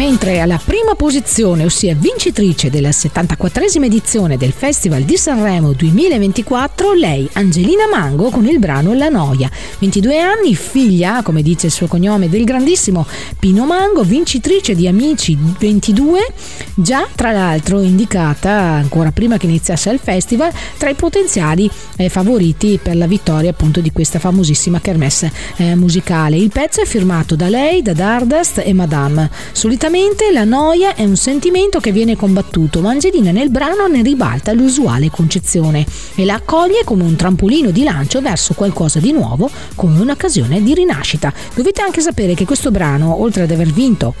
mentre 0.00 0.40
alla 0.40 0.58
prima 0.64 0.94
posizione, 0.94 1.66
ossia 1.66 1.94
vincitrice 1.94 2.70
della 2.70 2.88
74esima 2.88 3.84
edizione 3.84 4.38
del 4.38 4.52
Festival 4.52 5.02
di 5.02 5.18
Sanremo 5.18 5.74
2024, 5.74 6.94
lei 6.94 7.28
Angelina 7.34 7.86
Mango 7.86 8.30
con 8.30 8.46
il 8.46 8.58
brano 8.58 8.94
La 8.94 9.10
Noia. 9.10 9.50
22 9.78 10.18
anni, 10.18 10.54
figlia, 10.54 11.20
come 11.22 11.42
dice 11.42 11.66
il 11.66 11.72
suo 11.72 11.86
cognome, 11.86 12.30
del 12.30 12.44
grandissimo 12.44 13.06
Pino 13.38 13.66
Mango, 13.66 14.02
vincitrice 14.02 14.74
di 14.74 14.88
Amici 14.88 15.36
22, 15.58 16.32
già 16.76 17.06
tra 17.14 17.30
l'altro 17.30 17.82
indicata 17.82 18.52
ancora 18.52 19.12
prima 19.12 19.36
che 19.36 19.44
iniziasse 19.44 19.90
il 19.90 20.00
festival 20.02 20.50
tra 20.78 20.88
i 20.88 20.94
potenziali 20.94 21.70
eh, 21.96 22.08
favoriti 22.08 22.80
per 22.82 22.96
la 22.96 23.06
vittoria 23.06 23.50
appunto 23.50 23.82
di 23.82 23.92
questa 23.92 24.18
famosissima 24.18 24.80
kermesse 24.80 25.30
eh, 25.56 25.74
musicale. 25.74 26.38
Il 26.38 26.48
pezzo 26.48 26.80
è 26.80 26.86
firmato 26.86 27.36
da 27.36 27.50
lei, 27.50 27.82
da 27.82 27.92
Dardust 27.92 28.62
e 28.64 28.72
Madame. 28.72 29.28
Solitamente 29.52 29.88
la 30.32 30.44
noia 30.44 30.94
è 30.94 31.02
un 31.02 31.16
sentimento 31.16 31.80
che 31.80 31.90
viene 31.90 32.14
combattuto, 32.14 32.80
ma 32.80 32.90
Angelina 32.90 33.32
nel 33.32 33.50
brano 33.50 33.88
ne 33.88 34.02
ribalta 34.02 34.52
l'usuale 34.52 35.10
concezione 35.10 35.84
e 36.14 36.24
la 36.24 36.34
accoglie 36.34 36.84
come 36.84 37.02
un 37.02 37.16
trampolino 37.16 37.70
di 37.70 37.82
lancio 37.82 38.20
verso 38.20 38.54
qualcosa 38.54 39.00
di 39.00 39.10
nuovo, 39.10 39.50
come 39.74 40.00
un'occasione 40.00 40.62
di 40.62 40.74
rinascita. 40.74 41.32
Dovete 41.54 41.82
anche 41.82 42.00
sapere 42.00 42.34
che 42.34 42.44
questo 42.44 42.70
brano, 42.70 43.20
oltre 43.20 43.42
ad 43.42 43.50
aver 43.50 43.72
vinto 43.72 44.14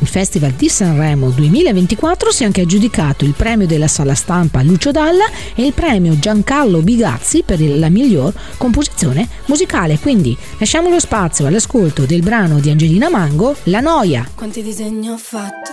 il 0.00 0.06
Festival 0.06 0.52
di 0.52 0.68
Sanremo 0.68 1.30
2024 1.30 2.30
si 2.30 2.42
è 2.42 2.46
anche 2.46 2.62
aggiudicato 2.62 3.24
il 3.24 3.34
premio 3.34 3.66
della 3.66 3.88
sala 3.88 4.14
stampa 4.14 4.62
Lucio 4.62 4.90
Dalla 4.90 5.24
e 5.54 5.64
il 5.64 5.72
premio 5.72 6.18
Giancarlo 6.18 6.80
Bigazzi 6.80 7.42
per 7.44 7.60
la 7.60 7.88
miglior 7.88 8.32
composizione 8.56 9.28
musicale. 9.46 9.98
Quindi 9.98 10.36
lasciamo 10.58 10.88
lo 10.88 10.98
spazio 10.98 11.46
all'ascolto 11.46 12.04
del 12.04 12.22
brano 12.22 12.58
di 12.58 12.70
Angelina 12.70 13.08
Mango, 13.08 13.56
La 13.64 13.80
Noia. 13.80 14.28
Quanti 14.34 14.62
disegni 14.62 15.08
ho 15.08 15.16
fatto, 15.16 15.70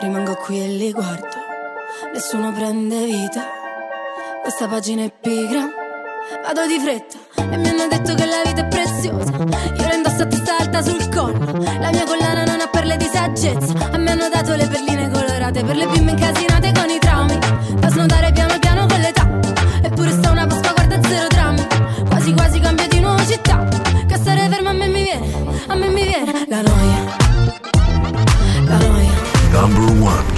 rimango 0.00 0.34
qui 0.34 0.60
e 0.60 0.68
li 0.68 0.92
guardo, 0.92 1.28
nessuno 2.12 2.52
prende 2.52 3.04
vita, 3.04 3.44
questa 4.42 4.66
pagina 4.66 5.04
è 5.04 5.12
pigra, 5.20 5.68
vado 6.44 6.66
di 6.66 6.78
fretta 6.78 7.52
e 7.52 7.56
mi 7.56 7.68
hanno 7.68 7.86
detto 7.88 8.14
che 8.14 8.24
la 8.24 8.42
vita 8.44 8.62
è 8.62 8.68
preziosa, 8.68 9.32
io 9.32 9.86
la 9.86 9.94
indosso 9.94 10.22
a 10.22 10.26
testa 10.26 10.56
alta 10.58 10.82
sul 10.82 11.08
collo, 11.08 11.52
la 11.62 11.90
mia 11.90 12.04
collana 12.04 12.47
perle 12.88 12.96
di 12.96 13.10
saggezza, 13.12 13.90
a 13.92 13.98
me 13.98 14.10
hanno 14.12 14.28
dato 14.30 14.54
le 14.54 14.66
perline 14.66 15.10
colorate 15.10 15.62
per 15.62 15.76
le 15.76 15.86
bimbe 15.88 16.12
incasinate 16.12 16.72
con 16.72 16.88
i 16.88 16.98
traumi, 16.98 17.38
da 17.74 17.88
snodare 17.90 18.32
piano 18.32 18.58
piano 18.58 18.86
con 18.86 18.98
l'età, 19.00 19.28
eppure 19.82 20.10
sta 20.12 20.30
una 20.30 20.46
Pasqua 20.46 20.72
guarda 20.72 20.98
zero 21.06 21.26
drammi, 21.28 21.66
quasi 22.08 22.32
quasi 22.32 22.60
cambio 22.60 22.88
di 22.88 23.00
nuovo 23.00 23.22
città, 23.26 23.68
che 24.06 24.16
stare 24.16 24.48
fermo 24.48 24.70
a 24.70 24.72
me 24.72 24.86
mi 24.86 25.02
viene, 25.02 25.26
a 25.66 25.74
me 25.74 25.88
mi 25.88 26.02
viene 26.02 26.46
la 26.48 26.62
noia, 26.62 27.04
la 28.64 28.78
noia. 28.78 29.16
Number 29.50 30.02
one. 30.02 30.36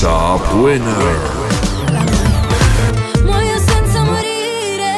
Top 0.00 0.52
winner. 0.54 1.34
Muoio 3.22 3.58
senza 3.58 4.02
morire 4.02 4.94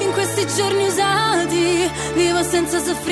in 0.00 0.12
questi 0.12 0.46
giorni 0.56 0.86
usati, 0.86 1.90
vivo 2.14 2.42
senza 2.42 2.78
soffrire, 2.82 3.11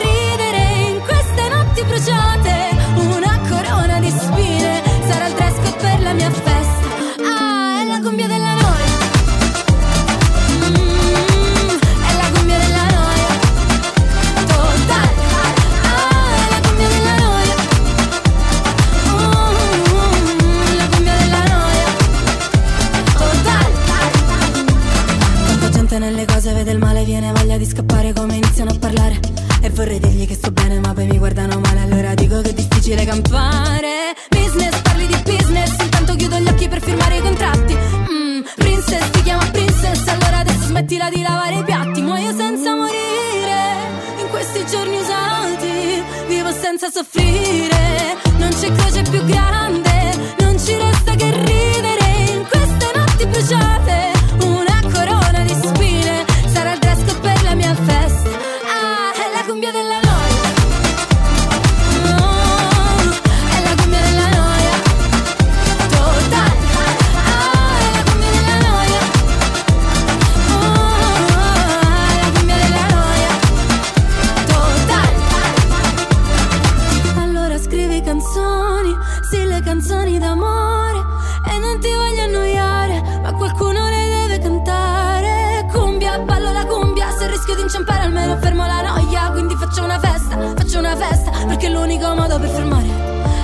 rischio 87.71 87.83
di 87.83 87.87
inciampare 87.87 88.03
almeno 88.03 88.37
fermo 88.37 88.65
la 88.65 88.81
noia. 88.81 89.31
Quindi 89.31 89.55
faccio 89.55 89.83
una 89.83 89.99
festa, 89.99 90.37
faccio 90.55 90.79
una 90.79 90.95
festa 90.95 91.31
Perché 91.47 91.67
è 91.67 91.69
l'unico 91.69 92.13
modo 92.15 92.39
per 92.39 92.49
fermare, 92.49 92.87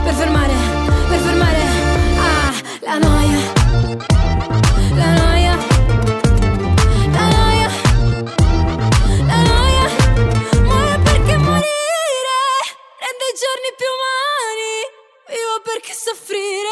per 0.03 0.13
fermare, 0.13 0.53
per 1.07 1.19
fermare. 1.19 1.61
Ah, 2.17 2.53
la 2.81 2.97
noia 2.97 3.37
La 4.95 5.13
noia 5.13 5.55
La 7.11 7.27
noia 7.35 7.69
La 9.25 9.41
noia. 9.41 9.87
Muore 10.63 10.99
perché 11.03 11.37
morire 11.37 12.37
rende 13.03 13.25
i 13.31 13.35
giorni 13.41 13.69
più 13.77 13.89
umani. 13.95 14.73
Vivo 15.29 15.61
perché 15.63 15.93
soffrire 15.93 16.66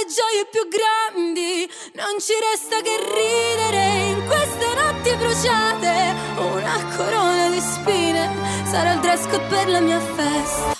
le 0.00 0.06
gioie 0.06 0.46
più 0.50 0.66
grandi. 0.68 1.68
Non 1.94 2.18
ci 2.18 2.32
resta 2.50 2.80
che 2.80 2.96
ridere 2.96 4.08
in 4.10 4.26
queste 4.26 4.66
notti 4.74 5.14
bruciate. 5.16 6.14
Una 6.36 6.96
corona 6.96 7.48
di 7.50 7.60
spine 7.60 8.30
sarà 8.64 8.92
il 8.92 9.00
dress 9.00 9.26
code 9.28 9.46
per 9.48 9.68
la 9.68 9.80
mia 9.80 10.00
festa. 10.00 10.72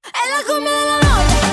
È 0.00 0.28
la 0.28 0.52
cumbia 0.52 0.70
della 0.70 0.98
noia. 1.00 1.47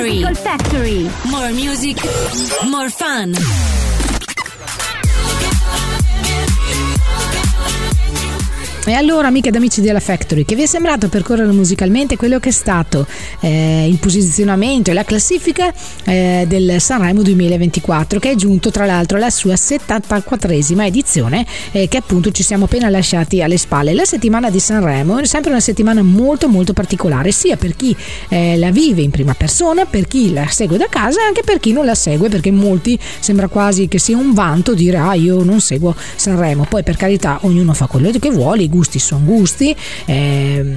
Factory. 0.00 0.18
Musical 0.18 0.34
Factory. 0.34 1.10
More 1.30 1.52
music, 1.52 1.96
more 2.70 2.88
fun. 2.88 3.34
E 8.90 8.94
allora, 8.94 9.28
amiche 9.28 9.50
ed 9.50 9.54
amici 9.54 9.80
della 9.80 10.00
Factory, 10.00 10.44
che 10.44 10.56
vi 10.56 10.62
è 10.62 10.66
sembrato 10.66 11.08
percorrere 11.08 11.52
musicalmente 11.52 12.16
quello 12.16 12.40
che 12.40 12.48
è 12.48 12.52
stato 12.52 13.06
eh, 13.38 13.86
il 13.88 13.98
posizionamento 13.98 14.90
e 14.90 14.94
la 14.94 15.04
classifica 15.04 15.72
eh, 16.02 16.44
del 16.48 16.80
Sanremo 16.80 17.22
2024, 17.22 18.18
che 18.18 18.32
è 18.32 18.34
giunto 18.34 18.72
tra 18.72 18.86
l'altro 18.86 19.16
alla 19.16 19.30
sua 19.30 19.54
74esima 19.54 20.84
edizione, 20.86 21.46
eh, 21.70 21.86
che 21.86 21.98
appunto 21.98 22.32
ci 22.32 22.42
siamo 22.42 22.64
appena 22.64 22.88
lasciati 22.88 23.40
alle 23.40 23.58
spalle. 23.58 23.94
La 23.94 24.04
settimana 24.04 24.50
di 24.50 24.58
Sanremo 24.58 25.18
è 25.18 25.24
sempre 25.24 25.52
una 25.52 25.60
settimana 25.60 26.02
molto 26.02 26.48
molto 26.48 26.72
particolare, 26.72 27.30
sia 27.30 27.56
per 27.56 27.76
chi 27.76 27.94
eh, 28.28 28.56
la 28.56 28.72
vive 28.72 29.02
in 29.02 29.12
prima 29.12 29.34
persona, 29.34 29.84
per 29.84 30.08
chi 30.08 30.32
la 30.32 30.48
segue 30.48 30.78
da 30.78 30.88
casa 30.90 31.22
anche 31.22 31.42
per 31.44 31.60
chi 31.60 31.72
non 31.72 31.84
la 31.84 31.94
segue, 31.94 32.28
perché 32.28 32.50
molti 32.50 32.98
sembra 33.20 33.46
quasi 33.46 33.86
che 33.86 34.00
sia 34.00 34.16
un 34.16 34.34
vanto 34.34 34.74
dire 34.74 34.96
ah 34.96 35.14
io 35.14 35.44
non 35.44 35.60
seguo 35.60 35.94
Sanremo, 36.16 36.66
poi 36.68 36.82
per 36.82 36.96
carità 36.96 37.38
ognuno 37.42 37.72
fa 37.72 37.86
quello 37.86 38.10
che 38.10 38.30
vuole, 38.30 38.64
i 38.64 38.68
gusti 38.80 38.98
sono 38.98 39.24
gusti, 39.24 39.76
ehm, 40.06 40.76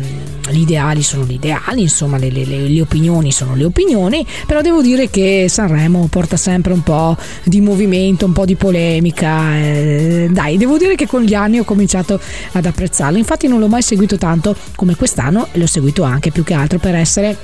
gli 0.49 0.59
ideali 0.59 1.01
sono 1.01 1.23
gli 1.23 1.33
ideali, 1.33 1.81
insomma 1.83 2.17
le, 2.17 2.29
le, 2.29 2.43
le, 2.43 2.81
opinioni 2.81 3.31
sono 3.31 3.55
le 3.55 3.63
opinioni, 3.63 4.25
però 4.45 4.59
devo 4.59 4.81
dire 4.81 5.09
che 5.09 5.45
Sanremo 5.47 6.07
porta 6.09 6.35
sempre 6.35 6.73
un 6.73 6.83
po' 6.83 7.15
di 7.43 7.61
movimento, 7.61 8.25
un 8.25 8.33
po' 8.33 8.43
di 8.43 8.55
polemica, 8.55 9.55
eh, 9.55 10.27
dai, 10.29 10.57
devo 10.57 10.77
dire 10.77 10.95
che 10.95 11.07
con 11.07 11.21
gli 11.21 11.33
anni 11.33 11.59
ho 11.59 11.63
cominciato 11.63 12.19
ad 12.51 12.65
apprezzarlo, 12.65 13.17
infatti 13.17 13.47
non 13.47 13.59
l'ho 13.59 13.69
mai 13.69 13.81
seguito 13.81 14.17
tanto 14.17 14.53
come 14.75 14.95
quest'anno, 14.95 15.47
l'ho 15.53 15.67
seguito 15.67 16.03
anche 16.03 16.29
più 16.31 16.43
che 16.43 16.53
altro 16.53 16.79
per 16.79 16.95
essere 16.95 17.37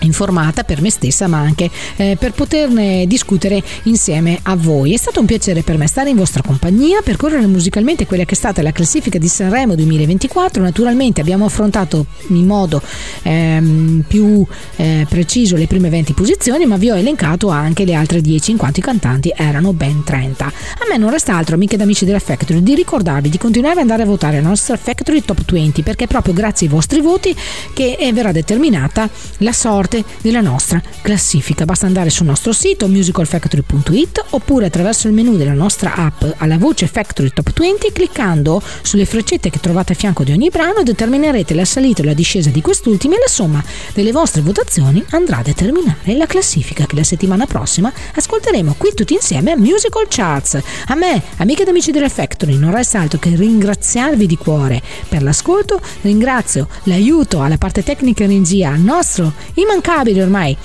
informata 0.00 0.64
per 0.64 0.80
me 0.80 0.90
stessa 0.90 1.26
ma 1.26 1.38
anche 1.38 1.70
eh, 1.96 2.16
per 2.18 2.32
poterne 2.32 3.06
discutere 3.06 3.62
insieme 3.84 4.38
a 4.42 4.56
voi. 4.56 4.92
È 4.92 4.96
stato 4.96 5.20
un 5.20 5.26
piacere 5.26 5.62
per 5.62 5.76
me 5.78 5.86
stare 5.86 6.10
in 6.10 6.16
vostra 6.16 6.42
compagnia 6.42 7.00
percorrere 7.02 7.46
musicalmente 7.46 8.06
quella 8.06 8.24
che 8.24 8.34
è 8.34 8.36
stata 8.36 8.62
la 8.62 8.72
classifica 8.72 9.18
di 9.18 9.28
Sanremo 9.28 9.74
2024 9.74 10.62
naturalmente 10.62 11.20
abbiamo 11.20 11.44
affrontato 11.44 12.06
in 12.28 12.46
modo 12.46 12.82
ehm, 13.22 14.04
più 14.06 14.44
eh, 14.76 15.06
preciso 15.08 15.56
le 15.56 15.66
prime 15.66 15.88
20 15.88 16.12
posizioni 16.12 16.66
ma 16.66 16.76
vi 16.76 16.90
ho 16.90 16.96
elencato 16.96 17.48
anche 17.48 17.84
le 17.84 17.94
altre 17.94 18.20
10 18.20 18.50
in 18.50 18.56
quanto 18.56 18.80
i 18.80 18.82
cantanti 18.82 19.32
erano 19.34 19.72
ben 19.72 20.02
30 20.04 20.44
a 20.46 20.52
me 20.88 20.96
non 20.96 21.10
resta 21.10 21.36
altro 21.36 21.54
amiche 21.54 21.76
ed 21.76 21.80
amici 21.80 22.04
della 22.04 22.18
Factory 22.18 22.62
di 22.62 22.74
ricordarvi 22.74 23.28
di 23.28 23.38
continuare 23.38 23.76
ad 23.76 23.82
andare 23.82 24.02
a 24.02 24.06
votare 24.06 24.40
la 24.40 24.48
nostra 24.48 24.76
Factory 24.76 25.22
Top 25.22 25.42
20 25.50 25.82
perché 25.82 26.04
è 26.04 26.08
proprio 26.08 26.34
grazie 26.34 26.66
ai 26.66 26.72
vostri 26.72 27.00
voti 27.00 27.34
che 27.72 27.96
eh, 27.98 28.12
verrà 28.12 28.32
determinata 28.32 29.08
la 29.38 29.52
sorte 29.52 29.85
sorte 29.86 30.04
della 30.20 30.40
nostra 30.40 30.82
classifica. 31.00 31.64
Basta 31.64 31.86
andare 31.86 32.10
sul 32.10 32.26
nostro 32.26 32.52
sito 32.52 32.88
musicalfactory.it 32.88 34.24
oppure 34.30 34.66
attraverso 34.66 35.06
il 35.06 35.14
menu 35.14 35.36
della 35.36 35.52
nostra 35.52 35.94
app 35.94 36.24
alla 36.38 36.58
voce 36.58 36.88
Factory 36.88 37.30
Top 37.30 37.52
20 37.52 37.92
cliccando 37.92 38.60
sulle 38.82 39.06
freccette 39.06 39.48
che 39.50 39.60
trovate 39.60 39.92
a 39.92 39.96
fianco 39.96 40.24
di 40.24 40.32
ogni 40.32 40.50
brano 40.50 40.82
determinerete 40.82 41.54
la 41.54 41.64
salita 41.64 42.02
o 42.02 42.04
la 42.04 42.14
discesa 42.14 42.50
di 42.50 42.60
quest'ultimi 42.60 43.14
e 43.14 43.18
la 43.18 43.28
somma 43.28 43.62
delle 43.94 44.12
vostre 44.12 44.42
votazioni 44.42 45.02
andrà 45.10 45.38
a 45.38 45.42
determinare 45.42 46.16
la 46.16 46.26
classifica 46.26 46.86
che 46.86 46.96
la 46.96 47.04
settimana 47.04 47.46
prossima 47.46 47.92
ascolteremo 48.14 48.74
qui 48.76 48.92
tutti 48.94 49.14
insieme 49.14 49.52
a 49.52 49.56
Musical 49.56 50.06
Charts. 50.08 50.58
A 50.86 50.94
me, 50.94 51.22
amiche 51.36 51.62
ed 51.62 51.68
amici 51.68 51.92
della 51.92 52.08
Factory, 52.08 52.56
non 52.56 52.72
resta 52.72 53.00
altro 53.00 53.18
che 53.18 53.34
ringraziarvi 53.34 54.26
di 54.26 54.36
cuore 54.36 54.82
per 55.08 55.22
l'ascolto, 55.22 55.80
ringrazio 56.02 56.68
l'aiuto 56.84 57.42
alla 57.42 57.58
parte 57.58 57.82
tecnica 57.82 58.24
in 58.24 58.30
regia 58.30 58.70
al 58.70 58.80
nostro 58.80 59.32
immancabile 59.54 59.75
immancabile 59.76 60.22
ormai. 60.22 60.56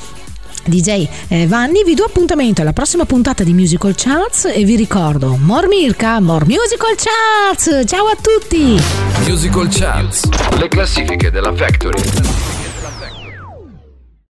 DJ 0.64 1.08
eh, 1.28 1.48
Vanni 1.48 1.84
vi 1.84 1.96
do 1.96 2.04
appuntamento 2.04 2.62
alla 2.62 2.72
prossima 2.72 3.06
puntata 3.06 3.44
di 3.44 3.52
Musical 3.52 3.96
Charts 3.96 4.46
e 4.46 4.64
vi 4.64 4.76
ricordo 4.76 5.36
More 5.36 5.68
Mirka, 5.68 6.20
More 6.20 6.46
Musical 6.46 6.96
Charts. 6.96 7.84
Ciao 7.88 8.06
a 8.06 8.16
tutti! 8.16 8.80
Musical 9.26 9.68
Charts 9.70 10.30
le 10.58 10.68
classifiche 10.68 11.32
della 11.32 11.54
Factory 11.54 12.51